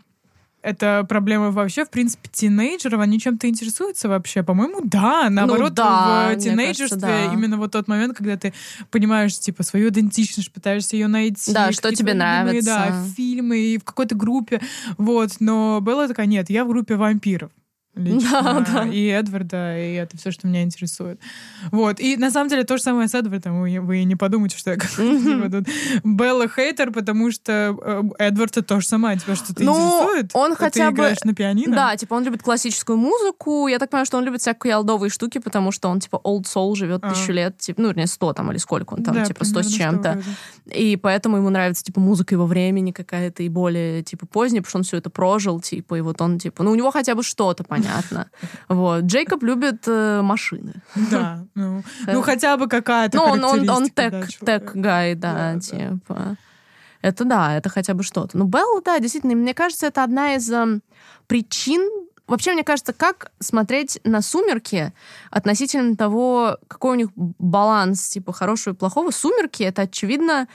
[0.65, 4.43] это проблема вообще, в принципе, тинейджеров, они чем-то интересуются вообще?
[4.43, 5.29] По-моему, да.
[5.29, 7.33] Наоборот, Ну да, в тинейджерстве кажется, да.
[7.35, 8.55] именно вот тот момент, когда ты
[8.91, 11.53] понимаешь, типа, свою идентичность, пытаешься ее найти.
[11.53, 13.05] Да, что тебе Да, нравится.
[13.15, 14.61] фильмы и в какой-то группе.
[14.97, 17.51] Вот, но Белла такая, нет, я в группе вампиров.
[17.97, 18.43] Лично.
[18.43, 18.85] Да, да.
[18.89, 21.21] И Эдварда, и это все, что меня интересует.
[21.71, 22.01] Вот.
[22.01, 23.61] И на самом деле то же самое с Эдвардом.
[23.61, 25.69] Вы, вы не подумайте, что я как типа, тут
[26.05, 29.19] Белла хейтер, потому что э, Эдвард это то же самое.
[29.19, 30.31] Тебя что-то Ну, интересует?
[30.35, 31.75] он А хотя ты бы- играешь на пианино?
[31.77, 33.69] Да, типа он любит классическую музыку.
[33.69, 36.75] Я так понимаю, что он любит всякие олдовые штуки, потому что он типа old soul,
[36.75, 37.11] живет А.
[37.11, 39.69] тысячу лет, типа, ну, не сто там или сколько он там, Да, типа сто с
[39.69, 40.23] чем-то.
[40.73, 44.79] И поэтому ему нравится, типа, музыка его времени какая-то и более, типа, поздняя, потому что
[44.79, 47.65] он все это прожил, типа, и вот он, типа, ну, у него хотя бы что-то
[47.65, 47.84] понятно.
[48.69, 49.05] Вот.
[49.05, 50.75] Джейкоб любит э, машины.
[51.11, 51.45] Да.
[51.55, 52.13] Ну, Э.
[52.13, 55.61] ну, хотя бы какая-то Ну, он, он, он тек, да, гай, да, Да, да.
[55.61, 56.37] типа.
[57.03, 58.37] Это да, это хотя бы что-то.
[58.39, 60.83] Ну, Белла, да, действительно, мне кажется, это одна из эм,
[61.27, 61.87] причин.
[62.27, 64.95] Вообще, мне кажется, как смотреть на сумерки
[65.31, 69.11] относительно того, какой у них баланс, типа, хорошего и плохого.
[69.11, 70.49] Сумерки это, очевидно,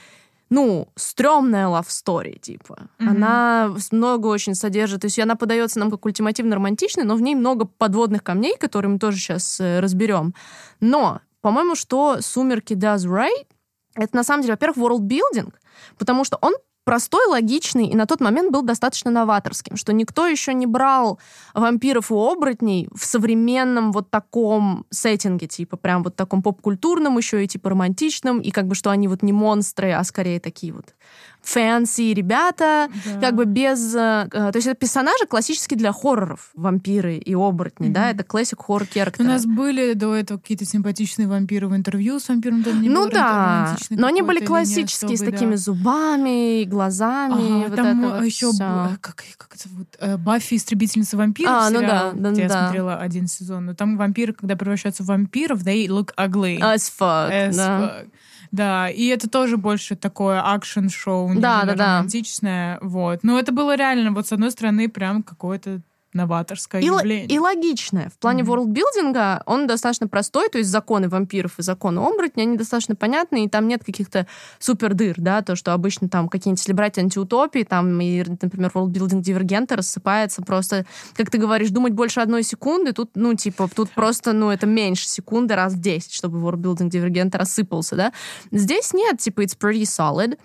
[0.50, 2.88] ну, стрёмная love story, типа.
[2.98, 3.08] Мгм.
[3.08, 5.00] Она много очень содержит.
[5.02, 8.90] То есть она подается нам как ультимативно романтичная, но в ней много подводных камней, которые
[8.90, 10.34] мы тоже сейчас разберем.
[10.80, 13.46] Но, по-моему, что «Сумерки» does right,
[13.94, 15.52] это на самом деле, во-первых, world building,
[15.98, 20.54] потому что он простой, логичный и на тот момент был достаточно новаторским, что никто еще
[20.54, 21.18] не брал
[21.54, 27.48] вампиров и оборотней в современном вот таком сеттинге, типа прям вот таком поп-культурном еще и
[27.48, 30.94] типа романтичном, и как бы что они вот не монстры, а скорее такие вот
[31.42, 33.20] fancy ребята, Да.
[33.20, 33.94] как бы без...
[33.94, 38.08] э, э, то есть это персонажи классические для хорроров, вампиры и оборотни, да, Мгм.
[38.10, 39.22] это classic horror У character.
[39.22, 42.62] нас были до этого какие-то симпатичные вампиры в интервью с вампиром.
[42.80, 45.56] не Ну был да, но они были классические, с особый, такими да.
[45.56, 47.62] зубами глазами.
[47.62, 48.88] Ага, вот там это вот еще всё.
[49.00, 49.88] как, как это зовут?
[49.98, 51.52] Э, Баффи истребительница вампиров.
[51.52, 52.64] А, ну сериал, да, да, где я да.
[52.64, 53.66] смотрела один сезон.
[53.66, 56.58] Но там вампиры, когда превращаются в вампиров, they look ugly.
[56.60, 57.80] As fuck, As да.
[57.80, 58.10] fuck.
[58.52, 61.96] Да, и это тоже больше такое action-шоу, Да, да, да.
[61.98, 62.78] романтичное.
[62.80, 63.20] Вот.
[63.22, 65.80] Но это было реально, вот с одной стороны, прям какое-то
[66.12, 67.26] новаторское И, явление.
[67.26, 68.10] и логичное.
[68.10, 72.56] В плане worldbuilding а он достаточно простой, то есть законы вампиров и законы оборотней, они
[72.56, 74.26] достаточно понятны, и там нет каких-то
[74.58, 79.22] супер дыр, да, то, что обычно там какие-нибудь если брать антиутопии, там, и, например, worldbuilding
[79.22, 84.32] «Дивергента» рассыпается просто, как ты говоришь, думать больше одной секунды, тут, ну, типа, тут просто,
[84.32, 88.12] ну, это меньше секунды раз в 10, чтобы worldbuilding «Дивергента» рассыпался, да.
[88.50, 90.38] Здесь нет, типа, it's pretty solid,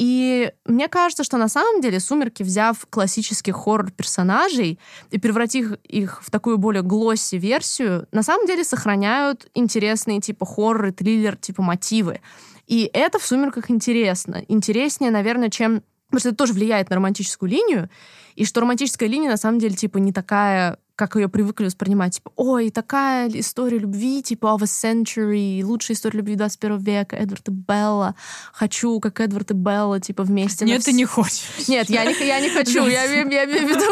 [0.00, 4.78] и мне кажется, что на самом деле «Сумерки», взяв классических хоррор-персонажей
[5.10, 11.36] и превратив их в такую более глосси-версию, на самом деле сохраняют интересные типа хорроры, триллер,
[11.36, 12.22] типа мотивы.
[12.66, 14.42] И это в «Сумерках» интересно.
[14.48, 15.82] Интереснее, наверное, чем...
[16.06, 17.90] Потому что это тоже влияет на романтическую линию,
[18.36, 22.30] и что романтическая линия на самом деле типа не такая как ее привыкли воспринимать, типа,
[22.36, 27.50] ой, такая история любви, типа, of a century, лучшая история любви 21 века, Эдвард и
[27.50, 28.14] Белла,
[28.52, 30.66] хочу, как Эдвард и Белла, типа, вместе.
[30.66, 31.66] Нет, навс- ты не хочешь.
[31.68, 33.84] нет, я не, я не хочу, я, я, я имею в виду,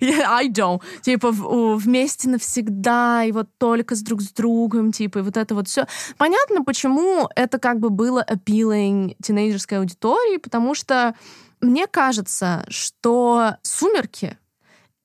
[0.26, 0.82] I don't.
[1.02, 5.68] Типа, вместе навсегда, и вот только с друг с другом, типа, и вот это вот
[5.68, 5.86] все.
[6.16, 11.14] Понятно, почему это как бы было appealing тинейджерской аудитории, потому что
[11.62, 14.36] мне кажется, что «Сумерки»—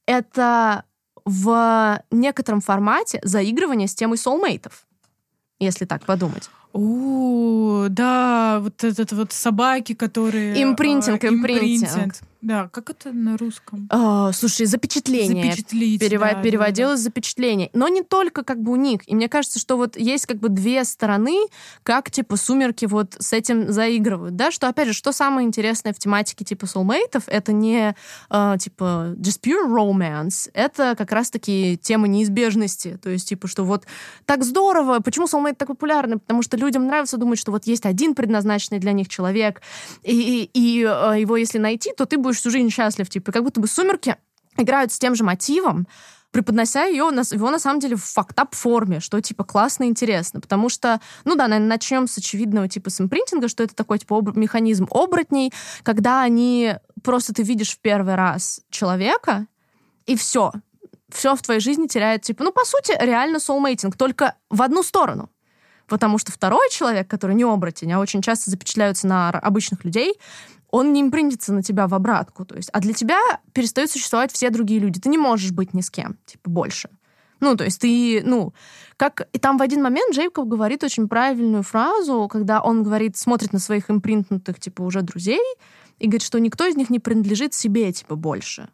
[0.08, 0.86] это
[1.26, 4.88] в некотором формате заигрывание с темой соулмейтов,
[5.60, 6.50] если так подумать.
[6.73, 10.62] О, да, вот этот вот собаки, которые...
[10.62, 12.13] Импринтинг, а, импринтинг.
[12.41, 13.88] Да, как это на русском?
[13.89, 15.51] А, слушай, запечатление.
[15.51, 17.69] Запечатлить, Перева- да, переводилось запечатление.
[17.73, 19.01] Но не только как бы у них.
[19.08, 21.36] И мне кажется, что вот есть как бы две стороны,
[21.84, 25.99] как типа сумерки вот с этим заигрывают, да, что опять же, что самое интересное в
[25.99, 27.95] тематике типа soulmate'ов, это не
[28.30, 33.86] э, типа just pure romance, это как раз-таки тема неизбежности, то есть типа, что вот
[34.25, 38.15] так здорово, почему soulmate так популярны, потому что людям нравится думать, что вот есть один
[38.15, 39.62] предназначенный для них человек,
[40.04, 43.43] и, и, и э, его если найти, то ты будешь всю жизнь счастлив, типа, как
[43.43, 44.17] будто бы сумерки
[44.58, 45.88] играют с тем же мотивом,
[46.32, 50.39] преподнося ее, его на самом деле в фактап форме, что типа классно и интересно.
[50.39, 54.17] Потому что, ну да, наверное, начнем с очевидного типа с импринтинга, что это такой типа
[54.17, 59.48] об- механизм оборотней, когда они просто ты видишь в первый раз человека,
[60.06, 60.52] и все.
[61.10, 65.30] Все в твоей жизни теряет, типа, ну, по сути, реально соулмейтинг, только в одну сторону.
[65.88, 70.15] Потому что второй человек, который не оборотень, а очень часто запечатляются на обычных людей,
[70.69, 72.45] он не импринтится на тебя в обратку.
[72.45, 73.19] То есть, а для тебя
[73.54, 75.00] перестают существовать все другие люди.
[75.00, 76.89] Ты не можешь быть ни с кем, типа, больше.
[77.39, 78.54] Ну, то есть ты, ну,
[78.97, 79.28] как...
[79.32, 83.60] И там в один момент Джейкоб говорит очень правильную фразу, когда он говорит, смотрит на
[83.60, 85.41] своих импринтнутых, типа, уже друзей,
[86.00, 88.69] и говорит, что никто из них не принадлежит себе, типа, больше.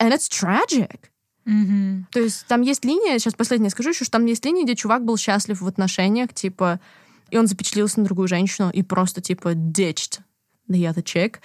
[0.00, 1.09] And it's tragic.
[1.50, 2.06] Мгм.
[2.12, 5.04] То есть там есть линия, сейчас последнее скажу еще, что там есть линия, где чувак
[5.04, 6.78] был счастлив в отношениях, типа,
[7.30, 10.20] и он запечатлился на другую женщину и просто, типа, ditched
[10.68, 11.38] the other chick.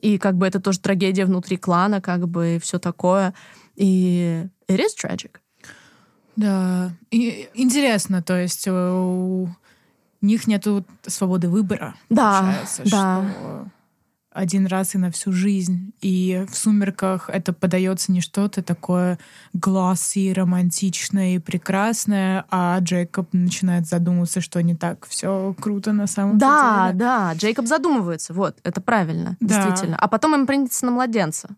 [0.00, 3.34] И как бы это тоже трагедия внутри клана, как бы, все такое.
[3.76, 5.36] И it is tragic.
[6.34, 6.90] Да.
[7.12, 9.48] И интересно, то есть э, у
[10.20, 11.94] них нету свободы выбора.
[12.10, 12.86] Да, да.
[12.86, 13.70] что
[14.34, 15.92] один раз и на всю жизнь.
[16.00, 19.18] И в «Сумерках» это подается не что-то такое
[19.52, 26.38] гласси, романтичное и прекрасное, а Джейкоб начинает задумываться, что не так все круто на самом
[26.38, 26.98] Да, деле.
[26.98, 29.46] да, Джейкоб задумывается, вот, это правильно, Да.
[29.66, 29.96] действительно.
[29.96, 31.50] А потом им принято на младенца.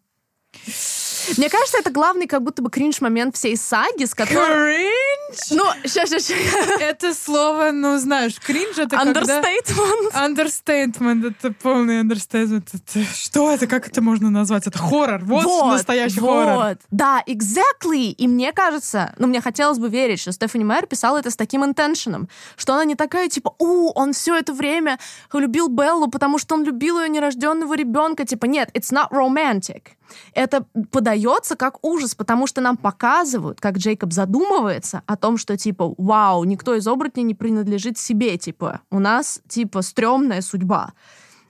[1.37, 4.77] Мне кажется, это главный как будто бы кринж-момент всей саги, с которой...
[4.77, 5.51] Кринж?
[5.51, 9.21] Ну, сейчас, сейчас, Это слово, ну, знаешь, кринж это когда...
[9.21, 10.13] Understatement.
[10.13, 12.69] Understatement, это полный understatement.
[12.73, 14.67] Это, что это, как это можно назвать?
[14.67, 15.25] Это хоррор.
[15.25, 16.45] Вот, настоящий вот.
[16.45, 16.79] хоррор.
[16.91, 18.11] Да, exactly.
[18.13, 21.65] И мне кажется, ну, мне хотелось бы верить, что Стефани Майер писала это с таким
[21.65, 24.99] интеншеном, что она не такая, типа, у, он все это время
[25.33, 28.25] любил Беллу, потому что он любил ее нерожденного ребенка.
[28.25, 29.95] Типа, нет, it's not romantic.
[30.33, 35.95] Это подается как ужас, потому что нам показывают, как Джейкоб задумывается о том, что, типа,
[35.99, 40.93] вау, никто из оборотней не принадлежит себе, типа, у нас, типа, стрёмная судьба.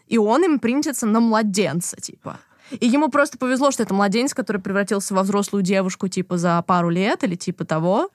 [0.07, 2.38] И он им принтится на младенца, типа.
[2.70, 6.90] И ему просто повезло, что это младенец, который превратился во взрослую девушку, типа, за пару
[6.90, 8.11] лет или типа того.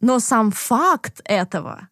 [0.00, 1.88] Но сам факт этого,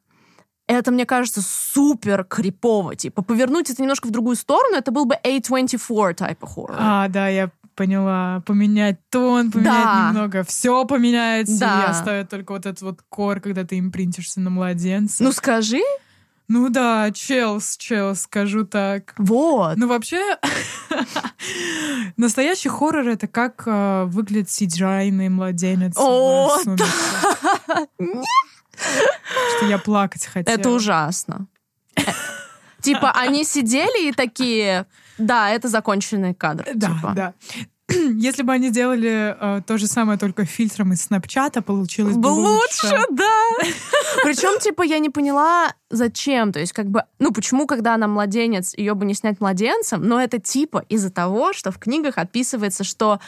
[0.67, 2.95] это, мне кажется, супер крипово.
[2.97, 6.77] Типа, повернуть это немножко в другую сторону, это был бы A24 type of horror.
[6.79, 8.43] А, да, я поняла.
[8.47, 10.09] Поменять тон, поменять Да.
[10.09, 10.43] немного.
[10.45, 11.59] Все поменяется.
[11.61, 11.83] Да.
[11.83, 15.23] И оставят только вот этот вот кор, когда ты импринтишься на младенца.
[15.25, 15.81] Ну, скажи.
[16.49, 19.15] Ну да, челс, челс, скажу так.
[19.17, 19.77] Вот.
[19.77, 20.37] Ну, вообще,
[22.17, 25.95] настоящий хоррор— это как э, выглядит CGI-ный младенец.
[25.97, 26.51] О.
[29.57, 30.55] Что я плакать хотела.
[30.55, 31.47] Это ужасно.
[31.97, 32.03] Э,
[32.81, 34.87] Типа, они сидели и такие,
[35.19, 36.67] да, это законченный кадр.
[36.75, 37.13] Да, типа.
[37.15, 37.35] да.
[38.17, 42.87] Если бы они делали э, то же самое, только фильтром из Снапчата, получилось бы лучше.
[42.87, 43.49] лучше, да.
[44.23, 46.53] Причем, типа, я не поняла, зачем.
[46.53, 50.21] То есть, как бы, ну, почему, когда она младенец, ее бы не снять младенцем, но
[50.21, 53.21] это типа из-за того, что в книгах описывается, что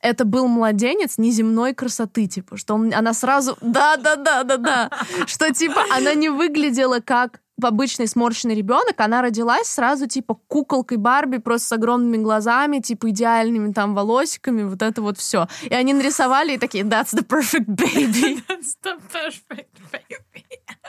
[0.00, 3.56] это был младенец неземной красоты, типа, что он, она сразу...
[3.60, 4.90] Да-да-да-да-да.
[5.26, 11.38] Что, типа, она не выглядела как обычный сморщенный ребенок, она родилась сразу, типа, куколкой Барби,
[11.38, 15.46] просто с огромными глазами, типа, идеальными там волосиками, вот это вот все.
[15.64, 18.42] И они нарисовали и такие, that's the perfect baby.
[18.48, 20.16] That's the perfect baby.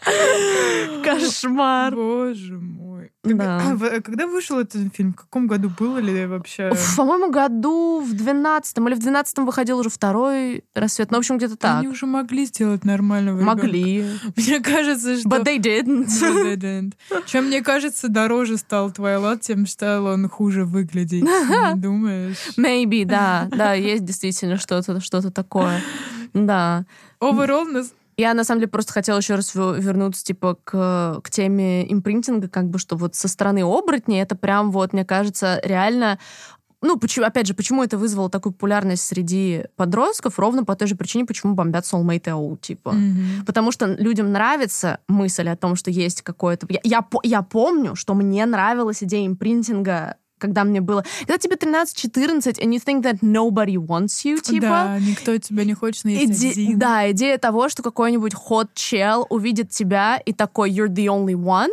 [1.03, 1.93] Кошмар.
[1.95, 3.11] Боже мой.
[3.23, 3.61] Да.
[3.61, 5.13] А, Когда вышел этот фильм?
[5.13, 6.71] В каком году был или вообще?
[6.97, 11.11] По-моему, году в 12 или в 12 выходил уже второй рассвет.
[11.11, 11.79] Ну, в общем, где-то так.
[11.79, 13.55] Они уже могли сделать нормального ребенка.
[13.63, 14.05] Могли.
[14.35, 15.29] Мне кажется, что...
[15.29, 16.07] But they didn't.
[16.21, 16.93] No, they didn't.
[17.27, 21.23] Чем, мне кажется, дороже стал Твайлот, тем стал он хуже выглядеть.
[21.23, 22.37] Не думаешь?
[22.57, 23.47] Maybe, да.
[23.51, 25.81] Да, есть действительно что-то что такое.
[26.33, 26.85] Да.
[27.19, 31.91] Overall, нас- Я, на самом деле, просто хотела еще раз вернуться, типа, к, к теме
[31.91, 36.19] импринтинга, как бы, что вот со стороны оборотней это прям вот, мне кажется, реально
[36.83, 40.39] ну, почему, опять же, почему это вызвало такую популярность среди подростков?
[40.39, 42.91] Ровно по той же причине, почему бомбят Soulmate AU, типа.
[42.91, 43.45] Мгм.
[43.45, 46.65] Потому что людям нравится мысль о том, что есть какое-то...
[46.69, 51.05] Я, я, я помню, что мне нравилась идея импринтинга, когда мне было...
[51.19, 54.67] Когда тебе 13-14, and you think that nobody wants you, типа...
[54.67, 56.79] Да, никто тебя не хочет, но есть Иде- один.
[56.79, 61.69] Да, идея того, что какой-нибудь hot чел увидит тебя и такой «you're the only one»,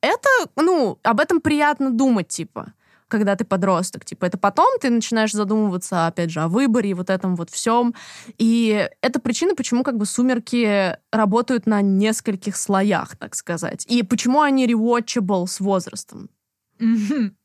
[0.00, 2.72] это, ну, об этом приятно думать, типа,
[3.08, 4.04] когда ты подросток.
[4.04, 7.94] Типа, это потом ты начинаешь задумываться, опять же, о выборе и вот этом вот всем.
[8.38, 13.84] И это причина, почему как бы «Сумерки» работают на нескольких слоях, так сказать.
[13.88, 16.30] И почему они rewatchable с возрастом.
[16.78, 17.36] Мгм.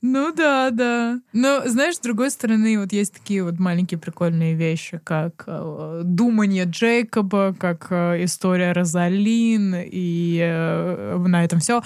[0.00, 1.18] Ну да, да.
[1.32, 6.66] Но, знаешь, с другой стороны, вот есть такие вот маленькие прикольные вещи, как э, думание
[6.66, 11.82] Джейкоба, как э, история Розалин, и э, на этом все.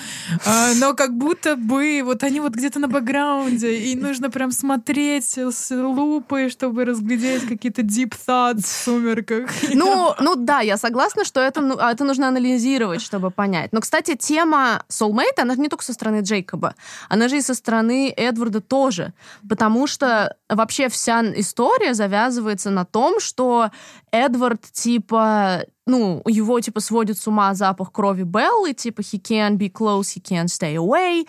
[0.79, 5.71] но как будто бы вот они вот где-то на бэкграунде, и нужно прям смотреть с
[5.71, 9.51] лупой, чтобы разглядеть какие-то deep thoughts в сумерках.
[9.75, 13.73] Ну, ну да, я согласна, что это, ну, это нужно анализировать, чтобы понять.
[13.73, 16.75] Но, кстати, тема soulmate, она же не только со стороны Джейкоба,
[17.09, 19.13] она же и со стороны Эдварда тоже.
[19.49, 23.71] Потому что вообще вся история завязывается на том, что
[24.11, 29.71] Эдвард, типа, ну, его, типа, сводит с ума запах крови Беллы, типа, he can't be
[29.71, 31.27] close, he can't stay away,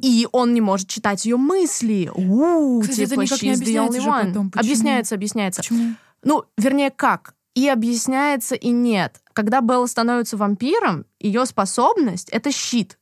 [0.00, 2.10] и он не может читать ее мысли.
[2.14, 4.50] У, Кстати, это типа, никак не she's the объясняется only потом.
[4.50, 4.60] Почему?
[4.60, 5.62] Объясняется, объясняется.
[5.62, 5.94] Почему?
[6.22, 7.34] Ну, вернее, как?
[7.54, 9.22] И объясняется, и нет.
[9.32, 12.98] Когда Белла становится вампиром, ее способность— это щит.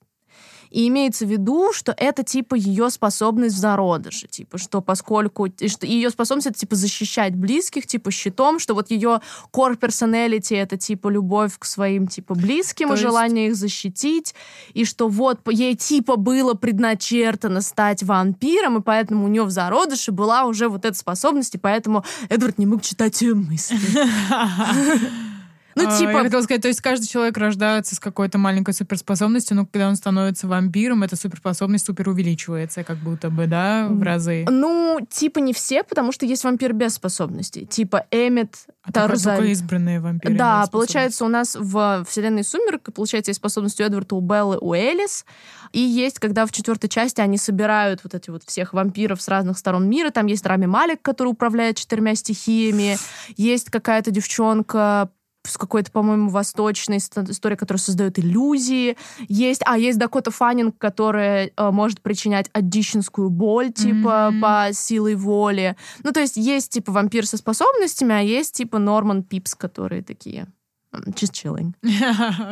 [0.75, 5.87] И имеется в виду, что это типа ее способность в зародыше, типа, что поскольку что
[5.87, 9.21] ее способность это типа защищать близких, типа щитом, что вот ее
[9.53, 14.35] core personality это типа любовь к своим типа близким То и есть- желание их защитить,
[14.73, 20.11] и что вот ей типа было предначертано стать вампиром, и поэтому у нее в зародыше
[20.11, 23.79] была уже вот эта способность, и поэтому Эдвард не мог читать ее мысли.
[25.75, 29.57] Ну, А, типа, Я хотела сказать, то есть каждый человек рождается с какой-то маленькой суперспособностью,
[29.57, 34.47] но когда он становится вампиром, эта суперспособность супер увеличивается, как будто бы, да, в разы.
[34.49, 37.67] Ну, типа не все, потому что есть вампир без способностей.
[37.67, 39.37] Типа Эммет, А Тарзаль.
[39.37, 40.35] только избранные вампиры.
[40.35, 44.75] Да, получается, у нас в вселенной Сумерк, получается, есть способность у Эдварда, у Беллы, у
[44.75, 45.25] Элис.
[45.73, 49.59] И есть, когда в четвертой части они собирают вот эти вот всех вампиров с разных
[49.59, 50.11] сторон мира.
[50.11, 52.97] Там есть Рами Малик, который управляет четырьмя стихиями.
[53.37, 55.11] Есть какая-то девчонка
[55.47, 58.97] с какой-то, по-моему, восточной ст- историей, которая создает иллюзии.
[59.29, 64.41] Есть, а, есть Дакота Фаннинг, которая э, может причинять аддищенскую боль, типа, Мгм.
[64.41, 65.77] по силой воли.
[66.03, 70.47] Ну, то есть есть, типа, вампир со способностями, а есть, типа, Норман Пипс, которые такие
[70.93, 71.75] just chilling.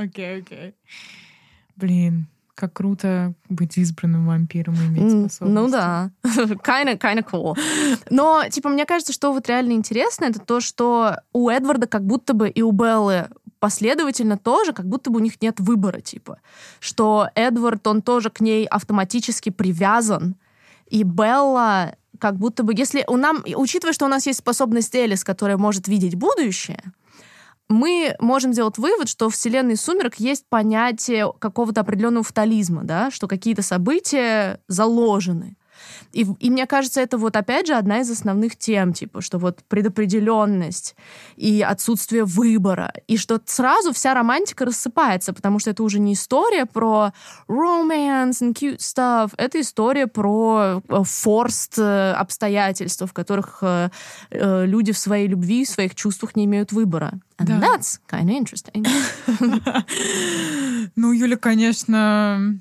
[0.02, 0.74] Окей, окей.
[1.76, 2.26] Блин,
[2.62, 5.60] как круто быть избранным вампиром и иметь М, способности.
[5.60, 6.10] Ну да,
[6.64, 7.58] kinda, kinda cool.
[8.08, 12.34] Но, типа, мне кажется, что вот реально интересно, это то, что у Эдварда как будто
[12.34, 13.26] бы и у Беллы
[13.58, 16.38] последовательно тоже, как будто бы у них нет выбора, типа.
[16.78, 20.36] Что Эдвард, он тоже к ней автоматически привязан,
[20.86, 25.24] и Белла как будто бы, если у нам, учитывая, что у нас есть способность Элис,
[25.24, 26.80] которая может видеть будущее,
[27.72, 33.26] мы можем сделать вывод, что в вселенной «Сумерек» есть понятие какого-то определенного фатализма, да, что
[33.26, 35.56] какие-то события заложены.
[36.12, 39.60] И, и мне кажется, это вот опять же одна из основных тем, типа, что вот
[39.68, 40.94] предопределенность
[41.36, 46.66] и отсутствие выбора, и что сразу вся романтика рассыпается, потому что это уже не история
[46.66, 47.12] про
[47.48, 53.90] romance and cute stuff, это история про э, forced э, обстоятельства, в которых э,
[54.30, 57.20] э, люди в своей любви, в своих чувствах не имеют выбора.
[57.38, 57.58] And Да.
[57.60, 58.86] that's kind of interesting.
[60.96, 62.58] Ну, Юля, конечно...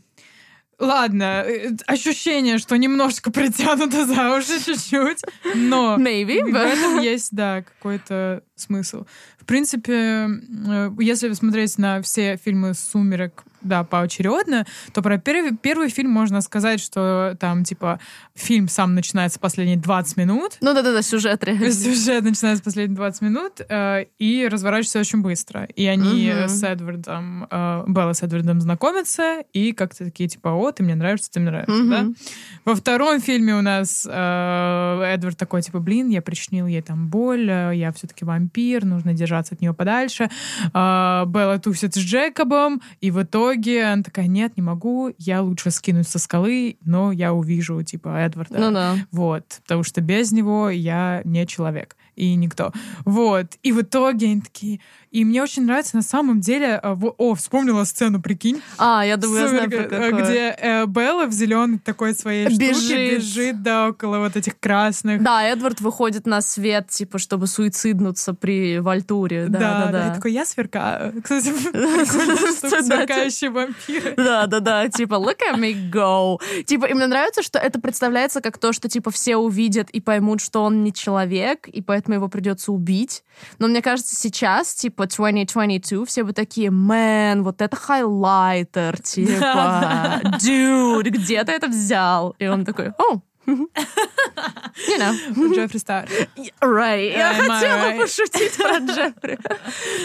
[0.81, 5.21] Ладно, э, ощущение, что немножко притянуто за уши чуть-чуть,
[5.53, 6.57] но Maybe, в but...
[6.57, 9.05] этом есть, да, какой-то смысл.
[9.39, 15.89] В принципе, э, если смотреть на все фильмы «Сумерек», да, поочередно, то про первый, первый
[15.89, 17.99] фильм можно сказать, что там, типа,
[18.35, 21.71] фильм сам начинается последние 20 минут, Ну да-да-да, сюжет реально.
[21.71, 25.65] Сюжет начинается последние 20 минут э, и разворачивается очень быстро.
[25.75, 26.49] И они Мгм.
[26.49, 31.31] с Эдвардом, э, Белла с Эдвардом знакомятся, и как-то такие, типа, о, ты мне нравишься,
[31.31, 31.89] ты мне нравишься, Мгм.
[31.89, 32.05] да?
[32.65, 37.49] Во втором фильме у нас э, Эдвард такой, типа, блин, я причинил ей там боль,
[37.49, 40.29] э, я все-таки вампир, нужно держаться от нее подальше.
[40.73, 45.71] Э, Белла тусит с Джекобом, и в итоге она такая, нет, не могу, я лучше
[45.71, 48.59] скинусь со скалы, но я увижу, типа, Эдварда.
[48.59, 48.95] Ну да.
[49.11, 52.71] Вот, потому что без него я не человек и никто.
[53.05, 53.57] Вот.
[53.63, 54.79] И в итоге они такие,
[55.11, 56.79] И мне очень нравится на самом деле...
[56.81, 58.61] э, во- О, вспомнила сцену, прикинь.
[58.77, 60.11] А, я думаю, я знаю, про какое.
[60.23, 62.77] где э, Белла в зеленой такой своей Бежит.
[62.77, 65.21] штуке бежит, да, около вот этих красных.
[65.21, 69.47] Да, Эдвард выходит на свет, типа, чтобы суициднуться при Вальтуре.
[69.49, 70.15] Да, да, И да.
[70.15, 71.13] такой, я сверкаю.
[71.23, 74.13] Кстати, Да, сверкающие вампиры.
[74.15, 76.37] Да, да, да, типа, look at me go.
[76.63, 80.41] Типа, и мне нравится, что это представляется как то, что, типа, все увидят и поймут,
[80.41, 83.23] что он не человек, и поэтому его придется убить.
[83.59, 91.09] Но мне кажется, сейчас, типа, 2022, все бы такие, мэн, вот это хайлайтер, типа, dude,
[91.09, 92.35] где ты это взял?
[92.39, 95.55] И он такой, о, you know.
[95.55, 96.07] Джеффри Стар.
[96.61, 97.11] Right.
[97.13, 99.39] Я хотела пошутить про Джеффри.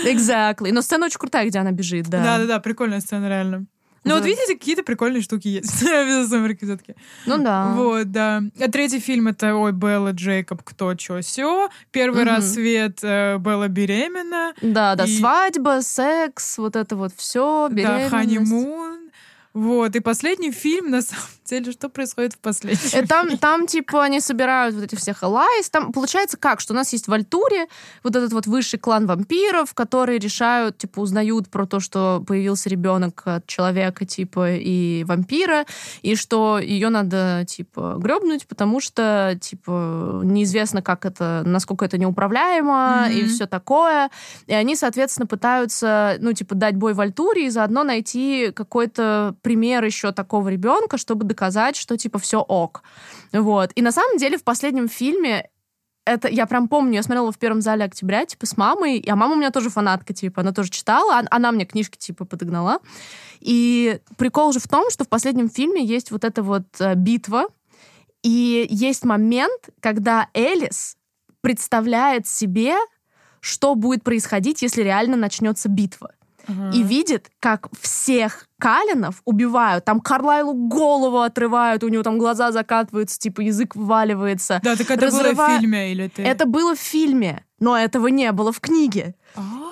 [0.07, 0.73] Exactly.
[0.73, 2.23] Но сцена очень крутая, где она бежит, да.
[2.23, 3.67] Да-да-да, прикольная сцена, реально.
[4.07, 4.27] Ну вот Да.
[4.29, 6.95] видите, какие-то прикольные штуки есть в «Сумерки» все-таки.
[7.27, 7.73] Ну да.
[7.75, 8.43] Вот, да.
[8.61, 11.69] А третий фильм— это «Ой, Белла, Джейкоб, кто, чё, сё».
[11.91, 12.35] Первый Мгм.
[12.37, 14.55] рассвет э, Белла беременна.
[14.63, 18.11] Да, да, И- свадьба, секс, вот это вот все, Да, беременность.
[18.11, 19.11] ханимун.
[19.53, 24.03] Вот, и последний фильм, на самом деле, что происходит в последнем Э, Там, там, типа,
[24.05, 25.71] они собирают вот этих всех Элайс.
[25.71, 27.67] Там получается как, что у нас есть в Альтуре
[28.05, 33.23] вот этот вот высший клан вампиров, которые решают, типа, узнают про то, что появился ребенок
[33.25, 35.65] от человека, типа, и вампира,
[36.03, 43.07] и что ее надо, типа, гребнуть, потому что, типа, неизвестно, как это, насколько это неуправляемо
[43.11, 43.29] и Мгм.
[43.29, 44.11] все такое.
[44.47, 49.85] И они, соответственно, пытаются, ну, типа, дать бой в Альтуре и заодно найти какой-то пример
[49.85, 52.83] еще такого ребенка, чтобы доказать, что, типа, все ок.
[53.33, 53.71] Вот.
[53.75, 55.51] И на самом деле в последнем фильме
[56.07, 59.35] это я прям помню, я смотрела в первом зале октября, типа, с мамой, а мама
[59.35, 62.79] у меня тоже фанатка, типа, она тоже читала, а- она мне книжки, типа, подогнала.
[63.41, 67.47] И прикол же в том, что в последнем фильме есть вот эта вот э, битва,
[68.23, 70.97] и есть момент, когда Элис
[71.41, 72.77] представляет себе,
[73.41, 76.13] что будет происходить, если реально начнется битва.
[76.73, 79.85] И видит, как всех Калинов убивают.
[79.85, 84.61] Там Карлайлу голову отрывают, у него там глаза закатываются, типа язык вваливается.
[84.63, 86.23] Да, так это было разрывая- в фильме или ты?
[86.23, 89.15] Это было в фильме, но этого не было в книге.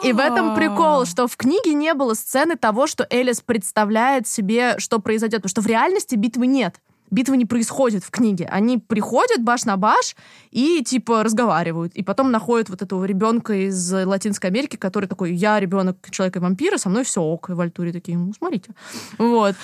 [0.02, 1.06] И в этом прикол, А.
[1.06, 5.42] что в книге не было сцены того, что Элис представляет себе, что произойдет.
[5.42, 6.76] Потому что в реальности битвы нет.
[7.10, 8.46] Битвы не происходит в книге.
[8.50, 10.16] Они приходят баш на баш
[10.50, 11.94] и, типа, разговаривают.
[11.94, 16.88] И потом находят вот этого ребенка из Латинской Америки, который такой, я ребенок человека-вампира, со
[16.88, 17.50] мной все ок.
[17.50, 18.70] И в Альтуре такие, ну, смотрите.
[19.18, 19.54] Вот.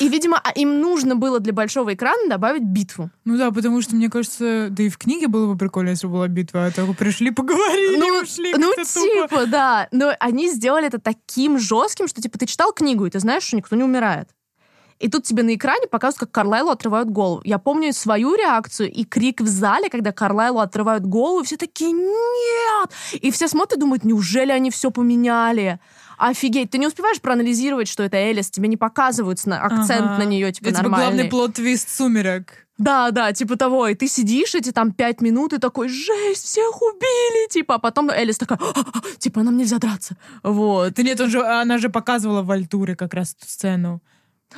[0.00, 3.10] И, видимо, а им нужно было для большого экрана добавить битву.
[3.24, 6.14] Ну да, потому что, мне кажется, да и в книге было бы прикольно, если бы
[6.14, 8.54] была битва, а так пришли, поговорили, ну, ушли.
[8.56, 9.28] ну, как-то тупо.
[9.28, 9.88] типа, да.
[9.92, 13.56] Но они сделали это таким жестким, что, типа, ты читал книгу, и ты знаешь, что
[13.56, 14.28] никто не умирает.
[14.98, 17.42] И тут тебе на экране показывают, как Карлайлу отрывают голову.
[17.44, 21.92] Я помню свою реакцию и крик в зале, когда Карлайлу отрывают голову, и все такие
[21.92, 22.90] «Нет!»
[23.20, 25.80] И все смотрят и думают, неужели они все поменяли?
[26.18, 30.18] Офигеть, ты не успеваешь проанализировать, что это Элис, тебе не показывают акцент Ага.
[30.18, 31.06] на нее, типа, Это нормальный.
[31.06, 32.66] главный плод-твист «Сумерек».
[32.78, 33.88] Да, да, типа того.
[33.88, 37.76] И ты сидишь эти там пять минут и такой, жесть, всех убили, типа.
[37.76, 40.16] А потом Элис такая, «А, а, типа, нам нельзя драться.
[40.42, 40.92] Вот.
[40.94, 44.02] Да нет, он же, она же показывала в Альтуре как раз эту сцену.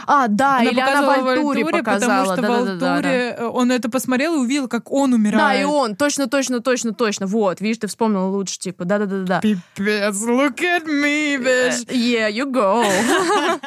[0.07, 2.37] А, да, или она в Альтуре показала.
[2.37, 2.95] потому что в Да-да-да-да-да.
[2.97, 5.39] Альтуре э, он это посмотрел и увидел, как он умирает.
[5.39, 7.27] Да, и он, точно, точно, точно, точно.
[7.27, 9.41] Вот, видишь, ты вспомнила лучше, типа, да-да-да-да.
[9.41, 11.87] Пипец, look at me, bitch.
[11.89, 12.85] Э, Yeah, you go.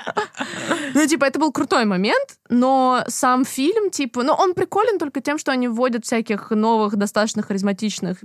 [0.93, 5.37] Ну, типа, это был крутой момент, но сам фильм, типа, ну, он приколен только тем,
[5.37, 8.17] что они вводят всяких новых, достаточно харизматичных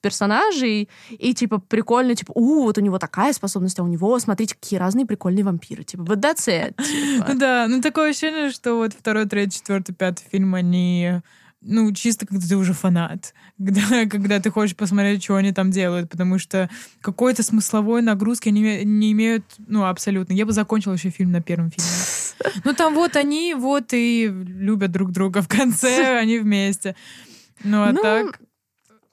[0.00, 4.54] персонажей, и, типа, прикольно, типа, у, вот у него такая способность, а у него, смотрите,
[4.54, 5.84] какие разные прикольные вампиры.
[5.84, 6.74] Типа, but that's it.
[6.82, 7.24] типа.
[7.34, 11.20] Ну да, ну такое ощущение, что вот второй, третий, четвертый, пятый фильм, они
[11.66, 16.10] ну, чисто когда ты уже фанат, когда, когда ты хочешь посмотреть, что они там делают,
[16.10, 16.68] потому что
[17.00, 20.34] какой-то смысловой нагрузки они не, имеют, ну, абсолютно.
[20.34, 21.90] Я бы закончила еще фильм на первом фильме.
[22.64, 26.94] Ну, там вот они, вот и любят друг друга в конце, они вместе.
[27.62, 28.40] Ну, а Ну, так...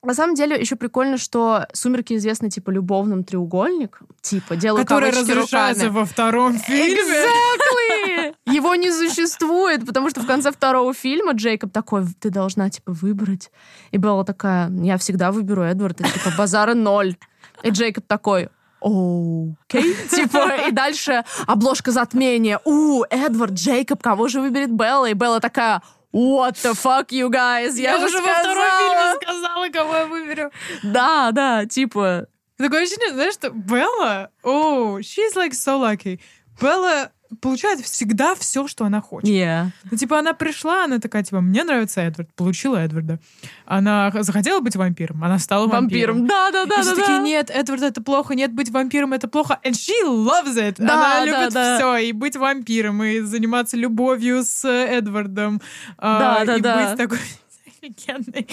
[0.03, 3.99] На самом деле, еще прикольно, что «Сумерки» известны, типа, любовным треугольник.
[4.21, 5.99] Типа, делаю Который разрушается руками.
[5.99, 6.99] во втором фильме.
[7.01, 8.35] Exactly!
[8.47, 13.51] Его не существует, потому что в конце второго фильма Джейкоб такой, ты должна, типа, выбрать.
[13.91, 16.03] И Белла такая, я всегда выберу Эдварда.
[16.03, 17.15] Типа, базара ноль.
[17.61, 18.49] И Джейкоб такой,
[18.81, 19.95] окей.
[20.09, 22.59] Типа, и дальше обложка затмения.
[22.65, 25.09] У, Эдвард, Джейкоб, кого же выберет Белла?
[25.09, 27.77] И Белла такая, what the fuck, you guys?
[27.79, 28.79] Я, Я же уже во втором сказала».
[28.79, 30.51] фильме сказала, кого я выберу.
[30.83, 32.27] Да, да, типа...
[32.57, 36.19] Такое ощущение, знаешь, что Белла, о, she's like so lucky.
[36.61, 39.29] Белла получает всегда все, что она хочет.
[39.29, 39.67] Yeah.
[39.89, 43.19] Ну, типа, она пришла, она такая, типа, мне нравится Эдвард, получила Эдварда.
[43.65, 46.19] Она захотела быть вампиром, она стала вампиром.
[46.21, 46.27] Вампиром.
[46.27, 47.23] Да, да, да, И все да, такие, да.
[47.23, 49.59] нет, Эдвард это плохо, нет, быть вампиром это плохо.
[49.63, 50.75] And she loves it.
[50.77, 51.77] Да, Она да, любит да.
[51.77, 55.61] все, и быть вампиром, и заниматься любовью с э, Эдвардом.
[55.97, 56.87] а, Да, да, и да.
[56.89, 57.19] быть такой
[57.81, 58.47] офигенной.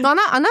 [0.00, 0.48] Но она, она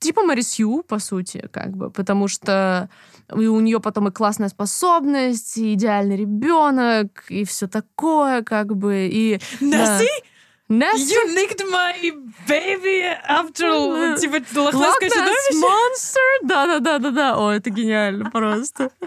[0.00, 2.88] типа Мэри Сью, по сути, как бы, потому что
[3.36, 9.08] и у нее потом и классная способность, и идеальный ребенок, и все такое, как бы,
[9.10, 9.40] и...
[9.60, 10.08] Несси,
[10.68, 11.14] Несси?
[11.14, 11.94] you nicked my
[12.48, 15.60] baby after, типа, лохнесское чудовище?
[15.60, 16.46] Monster?
[16.48, 17.36] Да-да-да-да-да.
[17.38, 18.90] О, это гениально просто.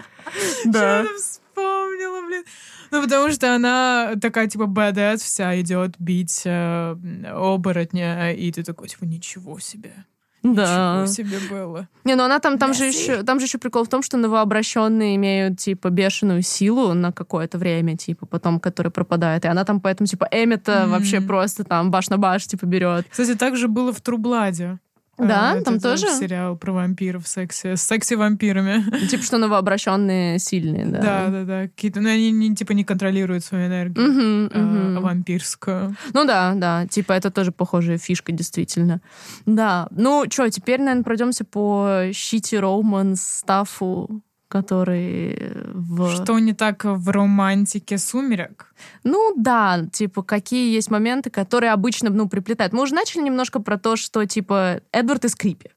[0.64, 1.04] Да.
[1.18, 2.44] Вспомнила, блин.
[2.90, 6.96] Ну, потому что она такая, типа, badass вся идет бить э,
[7.30, 9.92] оборотня, и ты такой, типа, ничего себе.
[10.44, 11.00] Да.
[11.02, 11.88] Ничего себе было.
[12.04, 15.16] Не, ну она там, там же еще, там же еще прикол в том, что новообращенные
[15.16, 20.06] имеют типа бешеную силу на какое-то время, типа потом, который пропадает, и она там поэтому
[20.06, 20.90] типа Эмита Мгм.
[20.90, 23.06] вообще просто там баш на баш типа берет.
[23.10, 24.78] Кстати, так же было в Трубладе.
[25.18, 25.56] Да?
[25.56, 26.08] Э, Там это тоже?
[26.08, 29.06] сериал про вампиров, секси, с секси-вампирами.
[29.08, 31.00] Типа что новообращенные сильные, да.
[31.00, 31.62] Да, да, да.
[31.68, 35.00] Какие-то, ну, они не, типа не контролируют свою энергию э, мгм.
[35.02, 35.96] вампирскую.
[36.12, 39.00] Ну да, да, типа это тоже похожая фишка, действительно.
[39.46, 46.10] Да, ну что, теперь, наверное, пройдемся по щити роман стафу, который в...
[46.10, 48.74] Что не так в романтике «Сумерек»?
[49.02, 52.72] Ну да, типа, какие есть моменты, которые обычно, ну, приплетают.
[52.72, 55.70] Мы уже начали немножко про то, что, типа, Эдвард из Крипи.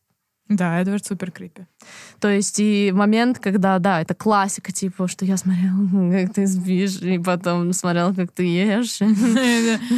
[0.50, 1.66] Да, Эдвард супер крипи.
[2.20, 5.74] То есть и момент, когда, да, это классика, типа, что я смотрел,
[6.12, 9.00] как ты спишь, и потом смотрел, как ты ешь.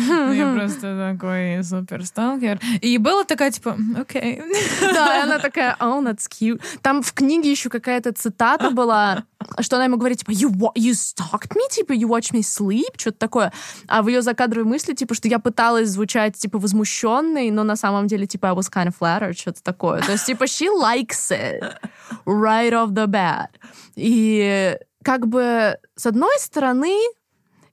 [0.09, 2.59] Ну, я просто такой супер сталкер.
[2.82, 4.41] И была такая, типа, окей.
[4.82, 6.61] Да, она такая, oh, that's cute.
[6.82, 9.24] Там в книге еще какая-то цитата была,
[9.59, 13.17] что она ему говорит, типа, you, you stalked me, типа, you watch me sleep, что-то
[13.17, 13.53] такое.
[13.88, 18.07] А в ее закадровой мысли, типа, что я пыталась звучать, типа, возмущенной, но на самом
[18.07, 20.01] деле, типа, I was kind of flattered, что-то такое.
[20.01, 21.80] То есть, типа, she likes it
[22.26, 23.49] right off the bat.
[23.95, 26.97] И как бы, с одной стороны,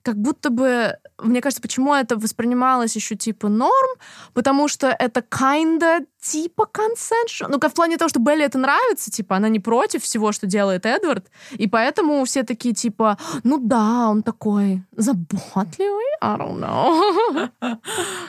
[0.06, 3.98] как будто бы, мне кажется, почему это воспринималось еще типа норм,
[4.34, 7.46] потому что это kinda типа consensual.
[7.48, 10.46] Ну, как в плане того, что Белли это нравится, типа, она не против всего, что
[10.46, 17.50] делает Эдвард, и поэтому все такие, типа, ну да, он такой заботливый, I don't know.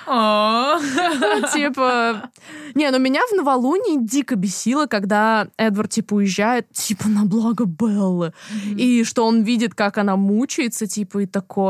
[0.08, 2.30] Ну, Типа,
[2.76, 8.34] не, ну меня в новолунии дико бесило, когда Эдвард, типа, уезжает, типа, на благо Беллы,
[8.78, 11.67] и что он видит, как она мучается, типа, и такой,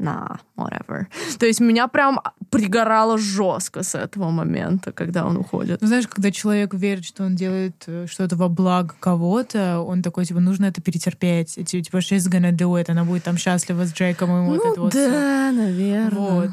[0.00, 1.06] на, whatever.
[1.38, 5.80] То есть меня прям пригорало жестко с этого момента, когда он уходит.
[5.82, 10.24] Ну, знаешь, когда человек верит, что он делает э, что-то во благо кого-то, он такой,
[10.24, 11.58] типа, нужно это перетерпеть.
[11.58, 14.72] И, типа, she's gonna do it, она будет там счастлива с Джейком, и вот ну
[14.72, 16.10] это вот да, наверное.
[16.10, 16.50] Вот.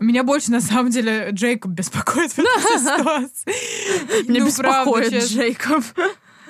[0.00, 4.28] Меня больше, на самом деле, Джейкоб беспокоит в этой ситуации.
[4.28, 5.24] Меня Ну, беспокоит.
[5.24, 5.84] Джейкоб.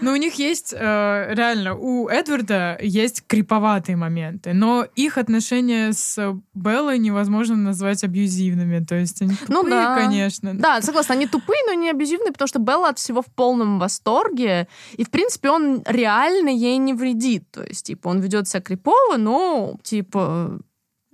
[0.04, 6.34] Но у них есть, э, реально, у Эдварда есть криповатые моменты, но их отношения с
[6.54, 8.84] Беллой невозможно назвать абьюзивными.
[8.84, 9.96] То есть они тупые, Ну да.
[9.96, 10.54] конечно.
[10.54, 14.68] Да, согласна, они тупые, но не абьюзивные, потому что Белла от всего в полном восторге,
[14.92, 17.50] и, в принципе, он реально ей не вредит.
[17.50, 20.58] То есть, типа, он ведет себя крипово, но, типа,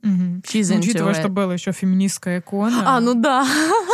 [0.03, 3.46] She's into Учитывая, что Белла еще феминистская икона, А, ну да.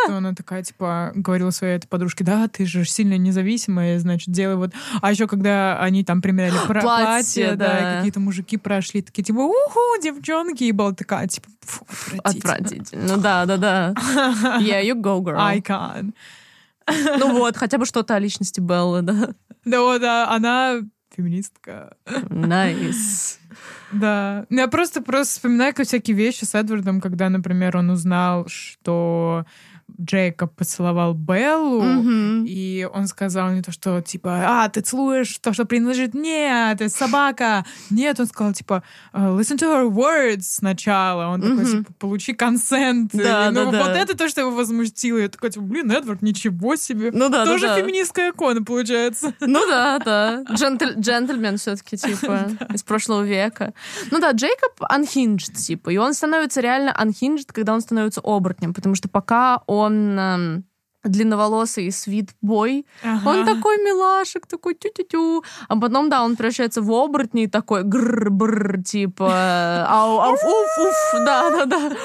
[0.05, 4.57] что она такая, типа, говорила своей этой подружке, да, ты же сильно независимая, значит, делай
[4.57, 4.73] вот...
[5.01, 7.79] А еще когда они там примеряли Платье, платье, да, да.
[7.79, 11.85] и какие-то мужики прошли, такие, типа, уху, девчонки, и Белла такая, типа, фу,
[12.23, 12.55] отвратительно.
[12.55, 13.17] Отвратительно.
[13.17, 13.95] Ну да, да, да.
[14.61, 15.37] Yeah, you go, girl.
[15.59, 16.13] Icon.
[17.19, 19.31] Ну вот, хотя бы что-то о личности Беллы, да.
[19.65, 20.81] Да вот, а, она
[21.17, 21.97] феминистка.
[22.07, 23.39] Nice.
[23.93, 24.47] Да.
[24.51, 29.45] Ну, Я просто просто вспоминаю всякие вещи с Эдвардом, когда, например, он узнал, что
[30.01, 32.45] Джейкоб поцеловал Беллу, Мгм.
[32.47, 36.89] и он сказал не то, что типа, а, ты целуешь то, что принадлежит мне, ты
[36.89, 37.65] собака.
[37.91, 38.83] Нет, он сказал, типа,
[39.15, 41.29] «Uh, listen to her words сначала.
[41.29, 41.67] Он такой, Мгм.
[41.85, 43.13] типа, получи консент.
[43.15, 43.85] Да, И, ну, да, да.
[43.85, 45.19] вот это то, что его возмутило.
[45.19, 47.11] Я такой, типа, блин, Эдвард, ничего себе.
[47.13, 47.77] Ну да, да, Тоже да.
[47.81, 49.33] феминистская икона, получается.
[49.41, 50.43] Ну да, да.
[50.53, 53.73] Джентль- джентльмен все-таки, типа, из прошлого века.
[54.11, 58.95] Ну да, Джейкоб unhinged, типа, и он становится реально unhinged, когда он становится оборотнем, потому
[58.97, 60.65] что пока он эм,
[61.09, 62.87] длинноволосый свит-бой,
[63.25, 65.45] он такой милашек, такой тю-тю-тю.
[65.69, 71.25] А потом, да, он превращается в оборотни и такой гр-бр, типа ау, ау, уф, уф,
[71.25, 71.97] да-да-да,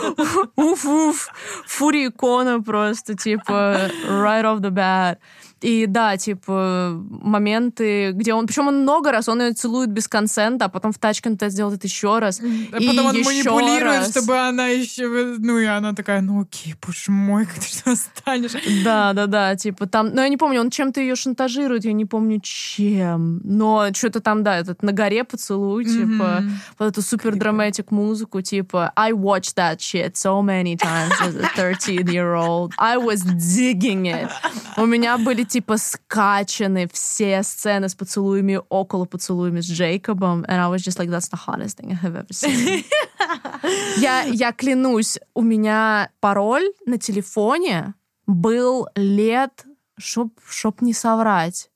[0.55, 1.29] уф, уф,
[1.67, 5.17] фури икона просто, типа right off the bat.
[5.61, 8.47] И да, типа, моменты, где он...
[8.47, 11.49] Причем он много раз, он ее целует без консента, а потом в тачке он это
[11.49, 12.41] сделает еще раз.
[12.41, 14.09] А и потом он еще манипулирует, раз.
[14.11, 15.07] чтобы она еще...
[15.37, 18.51] Ну, и она такая, ну окей, боже мой, как ты что станешь?
[18.83, 22.05] Да, да, да, типа там, ну я не помню, он чем-то ее шантажирует, я не
[22.05, 26.59] помню чем, но что-то там, да, этот на горе поцелуй, типа, Мгм.
[26.79, 31.47] вот эту супер драматик музыку, типа, I watched that shit so many times as a
[31.55, 34.29] 13 year old, I was digging it.
[34.77, 40.69] У меня были типа скачаны все сцены с поцелуями, около поцелуями с Джейкобом, and I
[40.69, 42.85] was just like, that's the hottest thing I have ever seen.
[43.97, 47.93] Я, я клянусь, у меня пароль на телефоне
[48.25, 49.65] был лет,
[49.97, 51.69] чтоб, чтоб не соврать,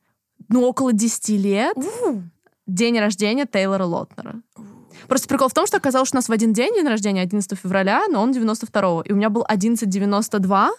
[0.49, 1.77] ну, около 10 лет.
[2.65, 4.41] День рождения Тейлора Лотнера.
[5.07, 7.59] Просто прикол в том, что оказалось, что у нас в один день день рождения, 11
[7.59, 9.01] февраля, но он 92-го.
[9.01, 10.71] И у меня был 1192,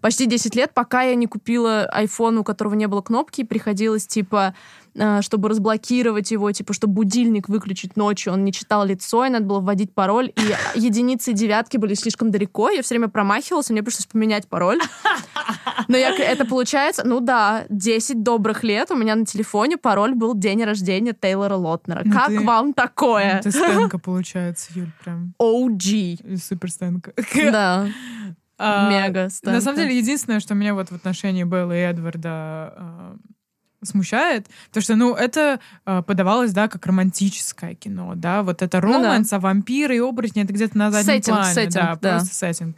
[0.00, 4.54] почти 10 лет, пока я не купила iPhone, у которого не было кнопки, приходилось, типа,
[4.94, 9.44] э, чтобы разблокировать его, типа, чтобы будильник выключить ночью, он не читал лицо, и надо
[9.46, 10.40] было вводить пароль, и
[10.78, 14.78] единицы и девятки были слишком далеко, я все время промахивалась, и мне пришлось поменять пароль.
[15.88, 20.34] Но я, это получается, ну да, 10 добрых лет у меня на телефоне пароль был
[20.34, 22.02] день рождения Тейлора Лотнера.
[22.04, 23.40] Ну как ты- вам такое?
[23.42, 25.34] Ты стенка, получается, Юль, прям.
[25.40, 26.36] OG.
[26.36, 27.12] Супер стенка.
[27.34, 27.88] Да,
[28.62, 33.16] А, мега На самом деле, единственное, что меня вот в отношении Беллы и Эдварда э,
[33.82, 38.92] смущает, то что, ну, это э, подавалось, да, как романтическое кино, да, вот это Ну
[38.92, 38.98] да.
[38.98, 42.10] романс, а вампиры и оборотни это где-то на заднем Сеттинг, плане, сеттинг, да, да.
[42.18, 42.76] просто сеттинг.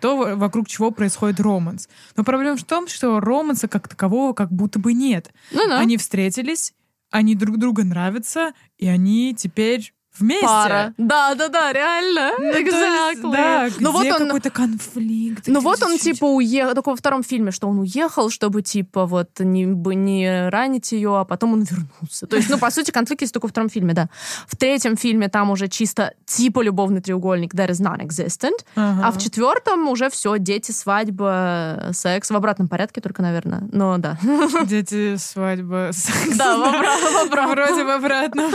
[0.00, 1.88] То, во- вокруг чего происходит романс.
[2.16, 5.32] Но проблема в том, что романса как такового как будто бы нет.
[5.50, 5.78] Ну да.
[5.80, 6.74] Они встретились,
[7.10, 10.46] они друг друга нравятся, и они теперь вместе.
[10.46, 10.94] Пара.
[10.98, 12.32] Да, да, да, реально.
[12.38, 13.32] Ну, Exactly.
[13.32, 15.44] Да, Ну вот где он, какой-то конфликт.
[15.46, 19.28] ну вот он типа уехал, только во втором фильме, что он уехал, чтобы типа вот
[19.40, 22.26] не, бы не ранить ее, а потом он вернулся.
[22.26, 24.08] То есть, ну по сути конфликт есть только во втором фильме, да.
[24.46, 29.08] В третьем фильме там уже чисто типа любовный треугольник that is non-existent, Ага.
[29.08, 33.68] а в четвертом уже все, дети, свадьба, секс в обратном порядке только, наверное.
[33.72, 34.18] Но да.
[34.64, 36.36] Дети, свадьба, секс.
[36.36, 37.50] Да, в обратном.
[37.50, 38.52] Вроде в обратном.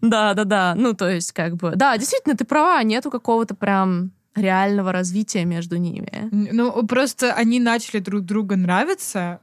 [0.00, 0.74] Да, да, да.
[0.84, 1.72] Ну, то есть, как бы.
[1.74, 6.28] Да, действительно, ты права, нету какого-то прям реального развития между ними.
[6.30, 9.40] Ну, просто они начали друг друга нравиться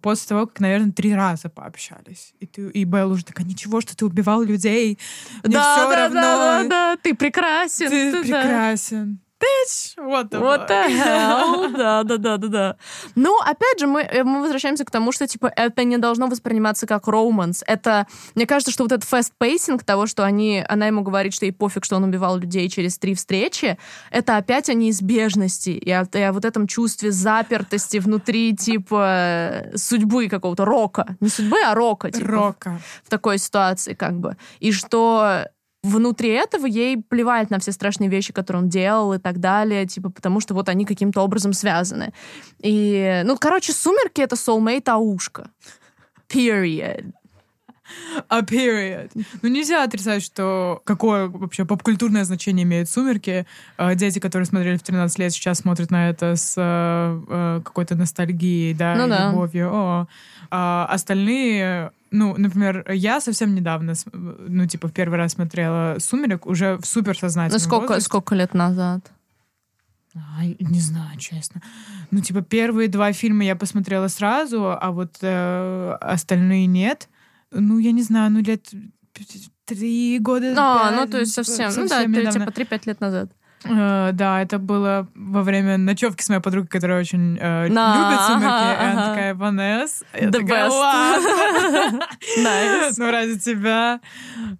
[0.00, 2.32] после того, как, наверное, три раза пообщались.
[2.38, 5.00] И, ты, и Белла уже такая, ничего, что ты убивал людей.
[5.42, 6.20] Мне да, все да, равно.
[6.20, 7.90] да, да, да, ты прекрасен.
[7.90, 8.20] Ты да.
[8.22, 9.18] прекрасен.
[9.44, 11.72] Bitch, what the What the hell?
[11.84, 12.76] Да, да, да, да, да.
[13.14, 16.86] Ну, опять же, мы, э, мы возвращаемся к тому, что, типа, это не должно восприниматься
[16.86, 17.62] как romance.
[17.66, 21.46] Это, мне кажется, что вот этот fast pacing того, что они, она ему говорит, что
[21.46, 23.76] ей пофиг, что он убивал людей через три встречи,
[24.10, 30.28] это опять о неизбежности и о, и о вот этом чувстве запертости внутри, типа, судьбы
[30.28, 31.16] какого-то рока.
[31.20, 32.80] Не судьбы, а рока, типа, Рока.
[33.04, 34.36] в такой ситуации, как бы.
[34.60, 35.46] И что
[35.84, 40.10] внутри этого ей плевать на все страшные вещи, которые он делал и так далее, типа,
[40.10, 42.12] потому что вот они каким-то образом связаны.
[42.60, 45.50] И, ну, короче, «Сумерки»— это soulmate Аушка.
[46.28, 47.12] Period.
[48.28, 49.10] А period.
[49.42, 53.46] Ну, нельзя отрицать, что какое вообще попкультурное значение имеют «Сумерки».
[53.76, 57.94] Э, Дети, которые смотрели в 13 лет, сейчас смотрят на это с э, э, какой-то
[57.94, 59.30] ностальгией, да, Ну да.
[59.30, 59.70] любовью.
[59.70, 60.06] О.
[60.50, 61.90] А остальные...
[62.16, 67.60] Ну, например, я совсем недавно, ну, типа, в первый раз смотрела «Сумерек» уже в суперсознательном
[67.60, 68.04] Ну, сколько, возрасте.
[68.04, 69.10] сколько лет назад?
[70.38, 71.60] Ай, не знаю, честно.
[72.12, 77.08] Ну, типа, первые два фильма я посмотрела сразу, а вот э, остальные нет.
[77.50, 78.70] Ну, я не знаю, ну, лет
[79.64, 80.54] три года.
[80.56, 82.46] А, пять, ну, то есть совсем, ну да, это недавно.
[82.52, 83.32] типа 3-5 лет назад.
[83.64, 88.26] Э, да, это было во время ночевки с моей подругой, которая очень э, На, любит
[88.26, 88.44] «Сумерки».
[88.44, 89.14] ага, она ага.
[89.14, 90.04] такая, Ванесс.
[90.12, 90.70] Я The такая, best.
[90.70, 92.00] «Ладно».
[92.38, 92.94] Nice.
[92.98, 94.00] Ну, ради тебя.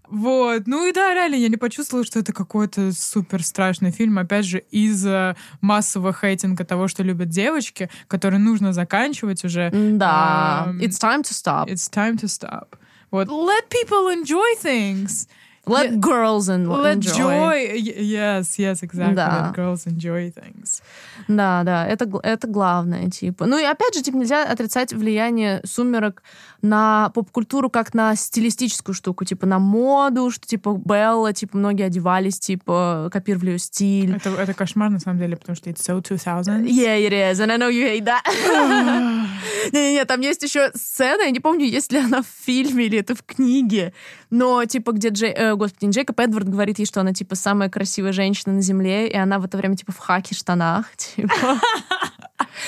[0.08, 0.62] Вот.
[0.66, 4.18] Ну и да, реально, я не почувствовала, что это какой-то супер страшный фильм.
[4.18, 9.70] Опять же, из-за массового хейтинга того, что любят девочки, который нужно заканчивать уже.
[9.70, 10.68] Да.
[10.80, 11.68] It's time to stop.
[11.68, 12.76] It's time to stop.
[13.10, 13.28] Вот.
[13.28, 15.28] Let people enjoy things.
[15.66, 15.96] Let Yeah.
[16.00, 17.16] girls en- Let enjoy.
[17.16, 17.78] joy.
[17.78, 19.14] Yes, yes, exactly.
[19.14, 19.52] Да.
[19.54, 20.82] Let girls enjoy things.
[21.28, 23.46] Да, да, это, это главное, типа.
[23.46, 26.22] Ну и опять же, типа, нельзя отрицать влияние «Сумерок»
[26.64, 32.40] на поп-культуру как на стилистическую штуку, типа на моду, что, типа, Белла, типа, многие одевались,
[32.40, 34.16] типа, копировали ее стиль.
[34.16, 36.64] Это, это кошмар, на самом деле, потому что it's so 2000.
[36.64, 38.22] Yeah, it is, and I know you hate that.
[39.72, 43.14] Не-не-не, там есть еще сцена, я не помню, есть ли она в фильме или это
[43.14, 43.92] в книге,
[44.30, 45.32] но, типа, где Джей...
[45.32, 49.08] э, господи, не Джейкоб Эдвард говорит ей, что она, типа, самая красивая женщина на земле,
[49.08, 51.34] и она в это время, типа, в хаке штанах, типа.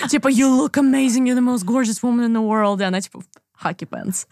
[0.09, 2.81] Типа, you look amazing, you're the most gorgeous woman in the world.
[2.81, 3.21] И она типа,
[3.57, 4.27] khaki pants.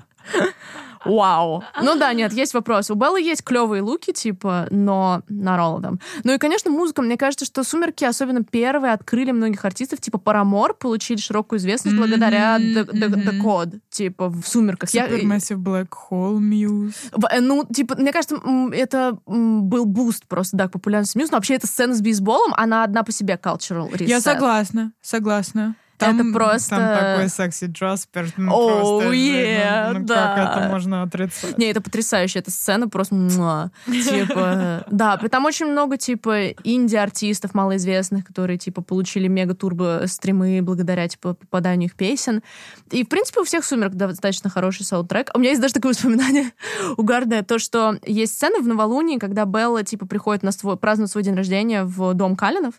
[1.04, 1.62] Вау.
[1.82, 2.90] Ну да, нет, есть вопрос.
[2.90, 6.00] У Беллы есть клевые луки, типа, но на Ролодом.
[6.24, 7.02] Ну и, конечно, музыка.
[7.02, 10.00] Мне кажется, что «Сумерки», особенно первые, открыли многих артистов.
[10.00, 14.88] Типа Paramore получили широкую известность благодаря Decode, типа, в «Сумерках».
[14.88, 16.94] Supermassive Black Hole Muse.
[17.30, 18.40] Э, ну, типа, мне кажется,
[18.72, 21.30] это был boost просто, да, к популярности Muse.
[21.30, 24.06] Но вообще эта сцена с бейсболом, она сама по себе cultural reset.
[24.06, 25.76] Я согласна, согласна.
[25.96, 26.70] Там, это просто...
[26.76, 28.28] Там такой секси Джаспер.
[28.36, 30.34] Ну, oh, просто, yeah, ну, ну, да.
[30.34, 31.56] Как это можно отрицать?
[31.56, 32.40] Не, это потрясающе.
[32.40, 33.14] Эта сцена просто...
[33.14, 33.70] Муа.
[33.86, 34.84] Типа...
[34.94, 41.94] Да, там очень много, типа, инди-артистов малоизвестных, которые, типа, получили мега-турбо-стримы благодаря, типа, попаданию их
[41.94, 42.42] песен.
[42.90, 45.30] И, в принципе, у всех «Сумерок» достаточно хороший саундтрек.
[45.34, 46.52] У меня есть даже такое воспоминание
[46.96, 51.24] угарное, то, что есть сцена в Новолунии, когда Белла, типа, приходит на свой, празднует свой
[51.24, 52.74] день рождения в дом Калинов,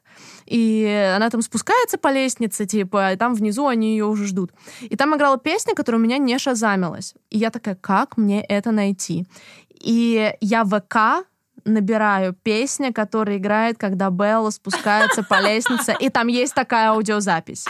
[0.45, 4.51] и она там спускается по лестнице, типа, и там внизу они ее уже ждут.
[4.81, 7.13] И там играла песня, которая у меня не шазамилась.
[7.29, 9.25] И я такая, как мне это найти?
[9.69, 11.27] И я в ВК
[11.65, 17.65] набираю песня, которая играет, когда Белла спускается по лестнице, и там есть такая аудиозапись.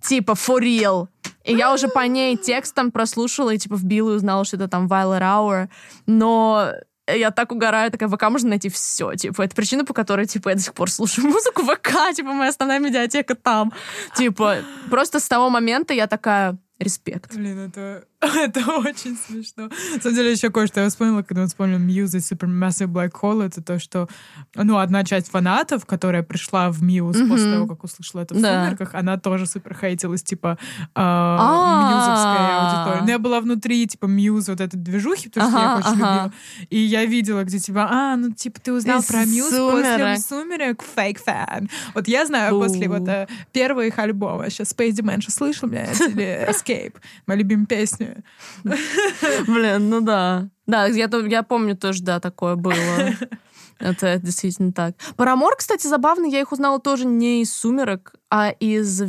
[0.00, 1.08] Типа, for real.
[1.44, 4.86] И я уже по ней текстом прослушала и, типа, вбила и узнала, что это там
[4.86, 5.68] Violet Hour.
[6.06, 6.72] Но
[7.06, 10.54] я так угораю, такая, ВК можно найти все, типа, это причина, по которой, типа, я
[10.54, 13.72] до сих пор слушаю музыку в ВК, типа, моя основная медиатека там.
[14.14, 17.34] Типа, просто с того момента я такая, респект.
[17.34, 18.04] Блин, это
[18.36, 19.70] Это очень смешно.
[19.94, 23.46] На самом деле, еще кое-что я вспомнила, когда мы вспомнили Muse и Supermassive Black Hole,
[23.46, 24.08] это то, что,
[24.54, 27.28] ну, одна часть фанатов, которая пришла в Muse mm-hmm.
[27.28, 28.64] после того, как услышала это в да.
[28.64, 30.58] «Сумерках», она тоже супер хейтилась, типа,
[30.94, 33.04] э, аудитории.
[33.04, 36.30] Но я была внутри, типа, Muse вот этой движухи, потому что я очень любила.
[36.68, 41.24] И я видела, где, типа, а, ну, типа, ты узнал про Muse после «Сумерек», фейк
[41.24, 41.70] фан.
[41.94, 46.46] Вот я знаю после вот э, первого их альбома, сейчас Space Dimension слышал меня, или
[46.50, 46.96] Escape,
[47.26, 48.09] моя любимая песня,
[48.64, 50.48] Блин, ну да.
[50.66, 52.74] Да, я, я помню тоже, да, такое было.
[53.78, 54.94] Это действительно так.
[55.16, 59.02] Парамор, кстати, забавно, я их узнала тоже не из «Сумерок», а из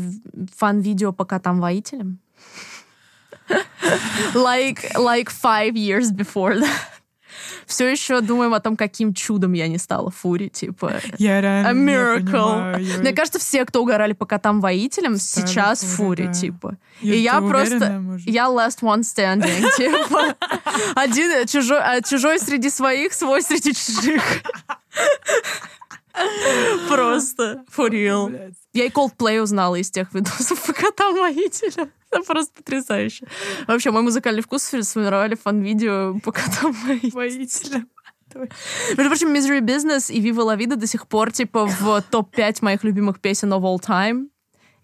[0.55, 2.19] фан-видео по котам-воителям.
[4.33, 7.00] like, like five years before that
[7.65, 10.93] все еще думаем о том, каким чудом я не стала Фури, типа.
[11.17, 12.73] Я реально A miracle.
[12.73, 16.33] Понимаю, Мне кажется, все, кто угорали по котам-воителям, сейчас Фури, да.
[16.33, 16.77] типа.
[17.01, 17.99] Я И я уверена, просто...
[17.99, 18.27] может?
[18.27, 20.35] Я last one standing, типа.
[20.95, 24.21] Один чужой, а, чужой среди своих, свой среди чужих.
[26.87, 27.63] Просто.
[27.75, 28.53] For real.
[28.73, 31.89] Я и Coldplay узнала из тех видосов по котам-воителям.
[32.21, 33.27] Это просто потрясающе.
[33.67, 37.87] Вообще, мой музыкальный вкус сформировали фан-видео по котам-воителям.
[38.97, 42.83] Между прочим, Misery Business и Viva La Vida до сих пор, типа, в топ-5 моих
[42.83, 44.29] любимых песен of all time.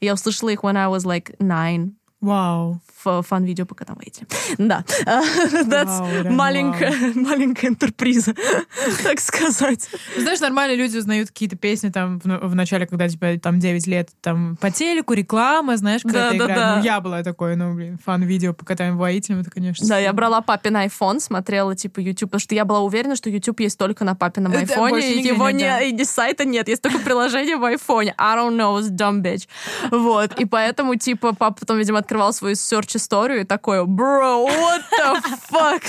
[0.01, 1.91] Я услышала их when I was like nine.
[2.19, 2.79] Вау.
[3.03, 4.25] В фан-видео по котам выйти.
[4.57, 4.83] Да.
[5.05, 8.33] That's маленькая, маленькая интерприза,
[9.03, 9.87] так сказать.
[10.17, 14.09] Знаешь, нормальные люди узнают какие-то песни там в, в начале, когда тебе там 9 лет,
[14.21, 16.75] там по телеку, реклама, знаешь, когда да, да.
[16.77, 19.87] Ну, я была такой, ну, блин, фан-видео по котам воителям, это, конечно.
[19.87, 23.59] Да, я брала папин iPhone, смотрела, типа, YouTube, потому что я была уверена, что YouTube
[23.59, 25.81] есть только на папином айфоне, и его не, да.
[25.81, 28.15] и сайта нет, есть только приложение в айфоне.
[28.17, 29.47] I don't know, dumb bitch.
[29.91, 35.21] Вот, и поэтому, типа, папа потом, видимо, открывал свою search-историю и такой, bro, what the
[35.51, 35.83] fuck?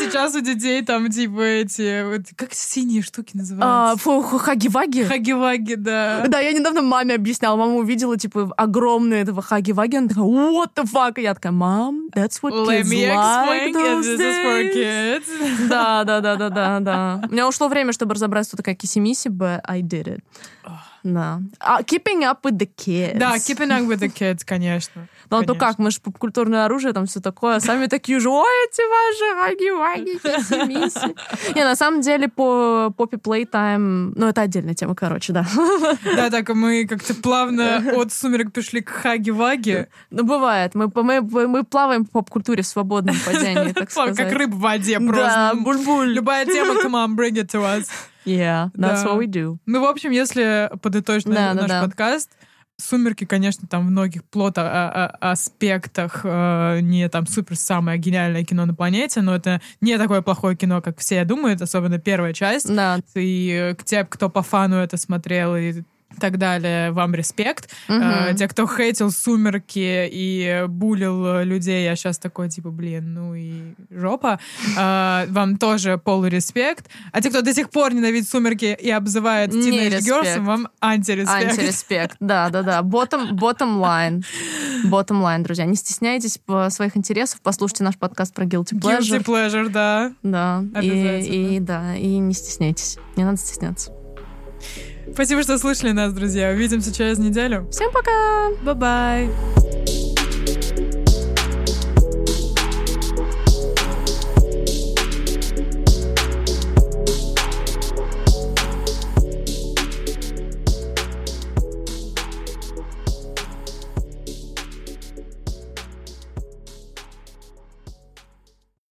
[0.00, 4.10] Сейчас у детей там, типа, эти, вот, как синие штуки называются?
[4.10, 5.04] А, хаги-ваги?
[5.04, 6.24] Хаги-ваги, да.
[6.26, 7.56] Да, я недавно маме объясняла.
[7.56, 9.96] Мама увидела, типа, огромные этого хаги-ваги.
[9.96, 11.20] Она такая, what the fuck?
[11.20, 15.68] И я такая, mom, that's what Let kids me like those this is for kids.
[15.68, 17.20] Да, да, да, да, да, да.
[17.28, 20.20] У меня ушло время, чтобы разобраться, что такая кисимиси, but I did it.
[21.04, 21.40] Да.
[21.60, 23.18] А keeping up with the kids.
[23.18, 25.06] Да, keeping up with the kids, конечно.
[25.30, 28.28] Ну, а то как, мы же попкультурное оружие, там все такое, а сами такие же,
[28.28, 31.54] ой, эти ваши хаги-ваги, киси-миси.
[31.54, 35.46] Не, на самом деле, по Poppy Playtime, ну, это отдельная тема, короче, да.
[36.16, 39.86] Да, так мы как-то плавно от сумерек пришли к хаги-ваги.
[40.10, 40.74] Ну, бывает.
[40.74, 44.16] Мы, мы, мы плаваем по поп-культуре в свободном падении, так сказать.
[44.16, 45.24] Как рыб в воде просто.
[45.24, 46.12] Да, буль-буль.
[46.12, 47.88] Любая тема, come on, bring it to us.
[48.24, 49.06] Yeah, that's да.
[49.06, 49.58] what we do.
[49.66, 52.30] Ну, в общем, если подытожить да, наш да, подкаст,
[52.76, 58.42] Сумерки, конечно, там в многих плото а, а, аспектах э, не там супер самое гениальное
[58.42, 62.74] кино на планете, но это не такое плохое кино, как все думают, особенно первая часть.
[62.74, 62.98] Да.
[63.14, 65.82] И к тебе, кто по фану это смотрел, и
[66.20, 67.70] так далее, вам респект.
[67.88, 68.02] Мгм.
[68.02, 73.74] Э, те, кто хейтил «Сумерки» и булил людей, я сейчас такой, типа, блин, ну и
[73.90, 74.38] жопа.
[74.76, 76.88] Э, вам тоже полуреспект.
[77.12, 81.52] А те, кто до сих пор ненавидит «Сумерки» и обзывает Teenage Girls, вам антиреспект.
[81.52, 82.80] Антиреспект, да, да, да.
[82.80, 84.24] Bottom, bottom line.
[84.84, 85.64] Bottom line, друзья.
[85.64, 86.38] Не стесняйтесь
[86.70, 89.00] своих интересов, послушайте наш подкаст про guilty pleasure.
[89.00, 90.12] Guilty pleasure, да.
[90.22, 92.98] Да, и, и да, и не стесняйтесь.
[93.16, 93.92] Не надо стесняться.
[95.12, 96.50] Спасибо, что слушали нас, друзья.
[96.50, 97.68] Увидимся через неделю.
[97.70, 98.50] Всем пока!
[98.62, 99.30] Bye-bye.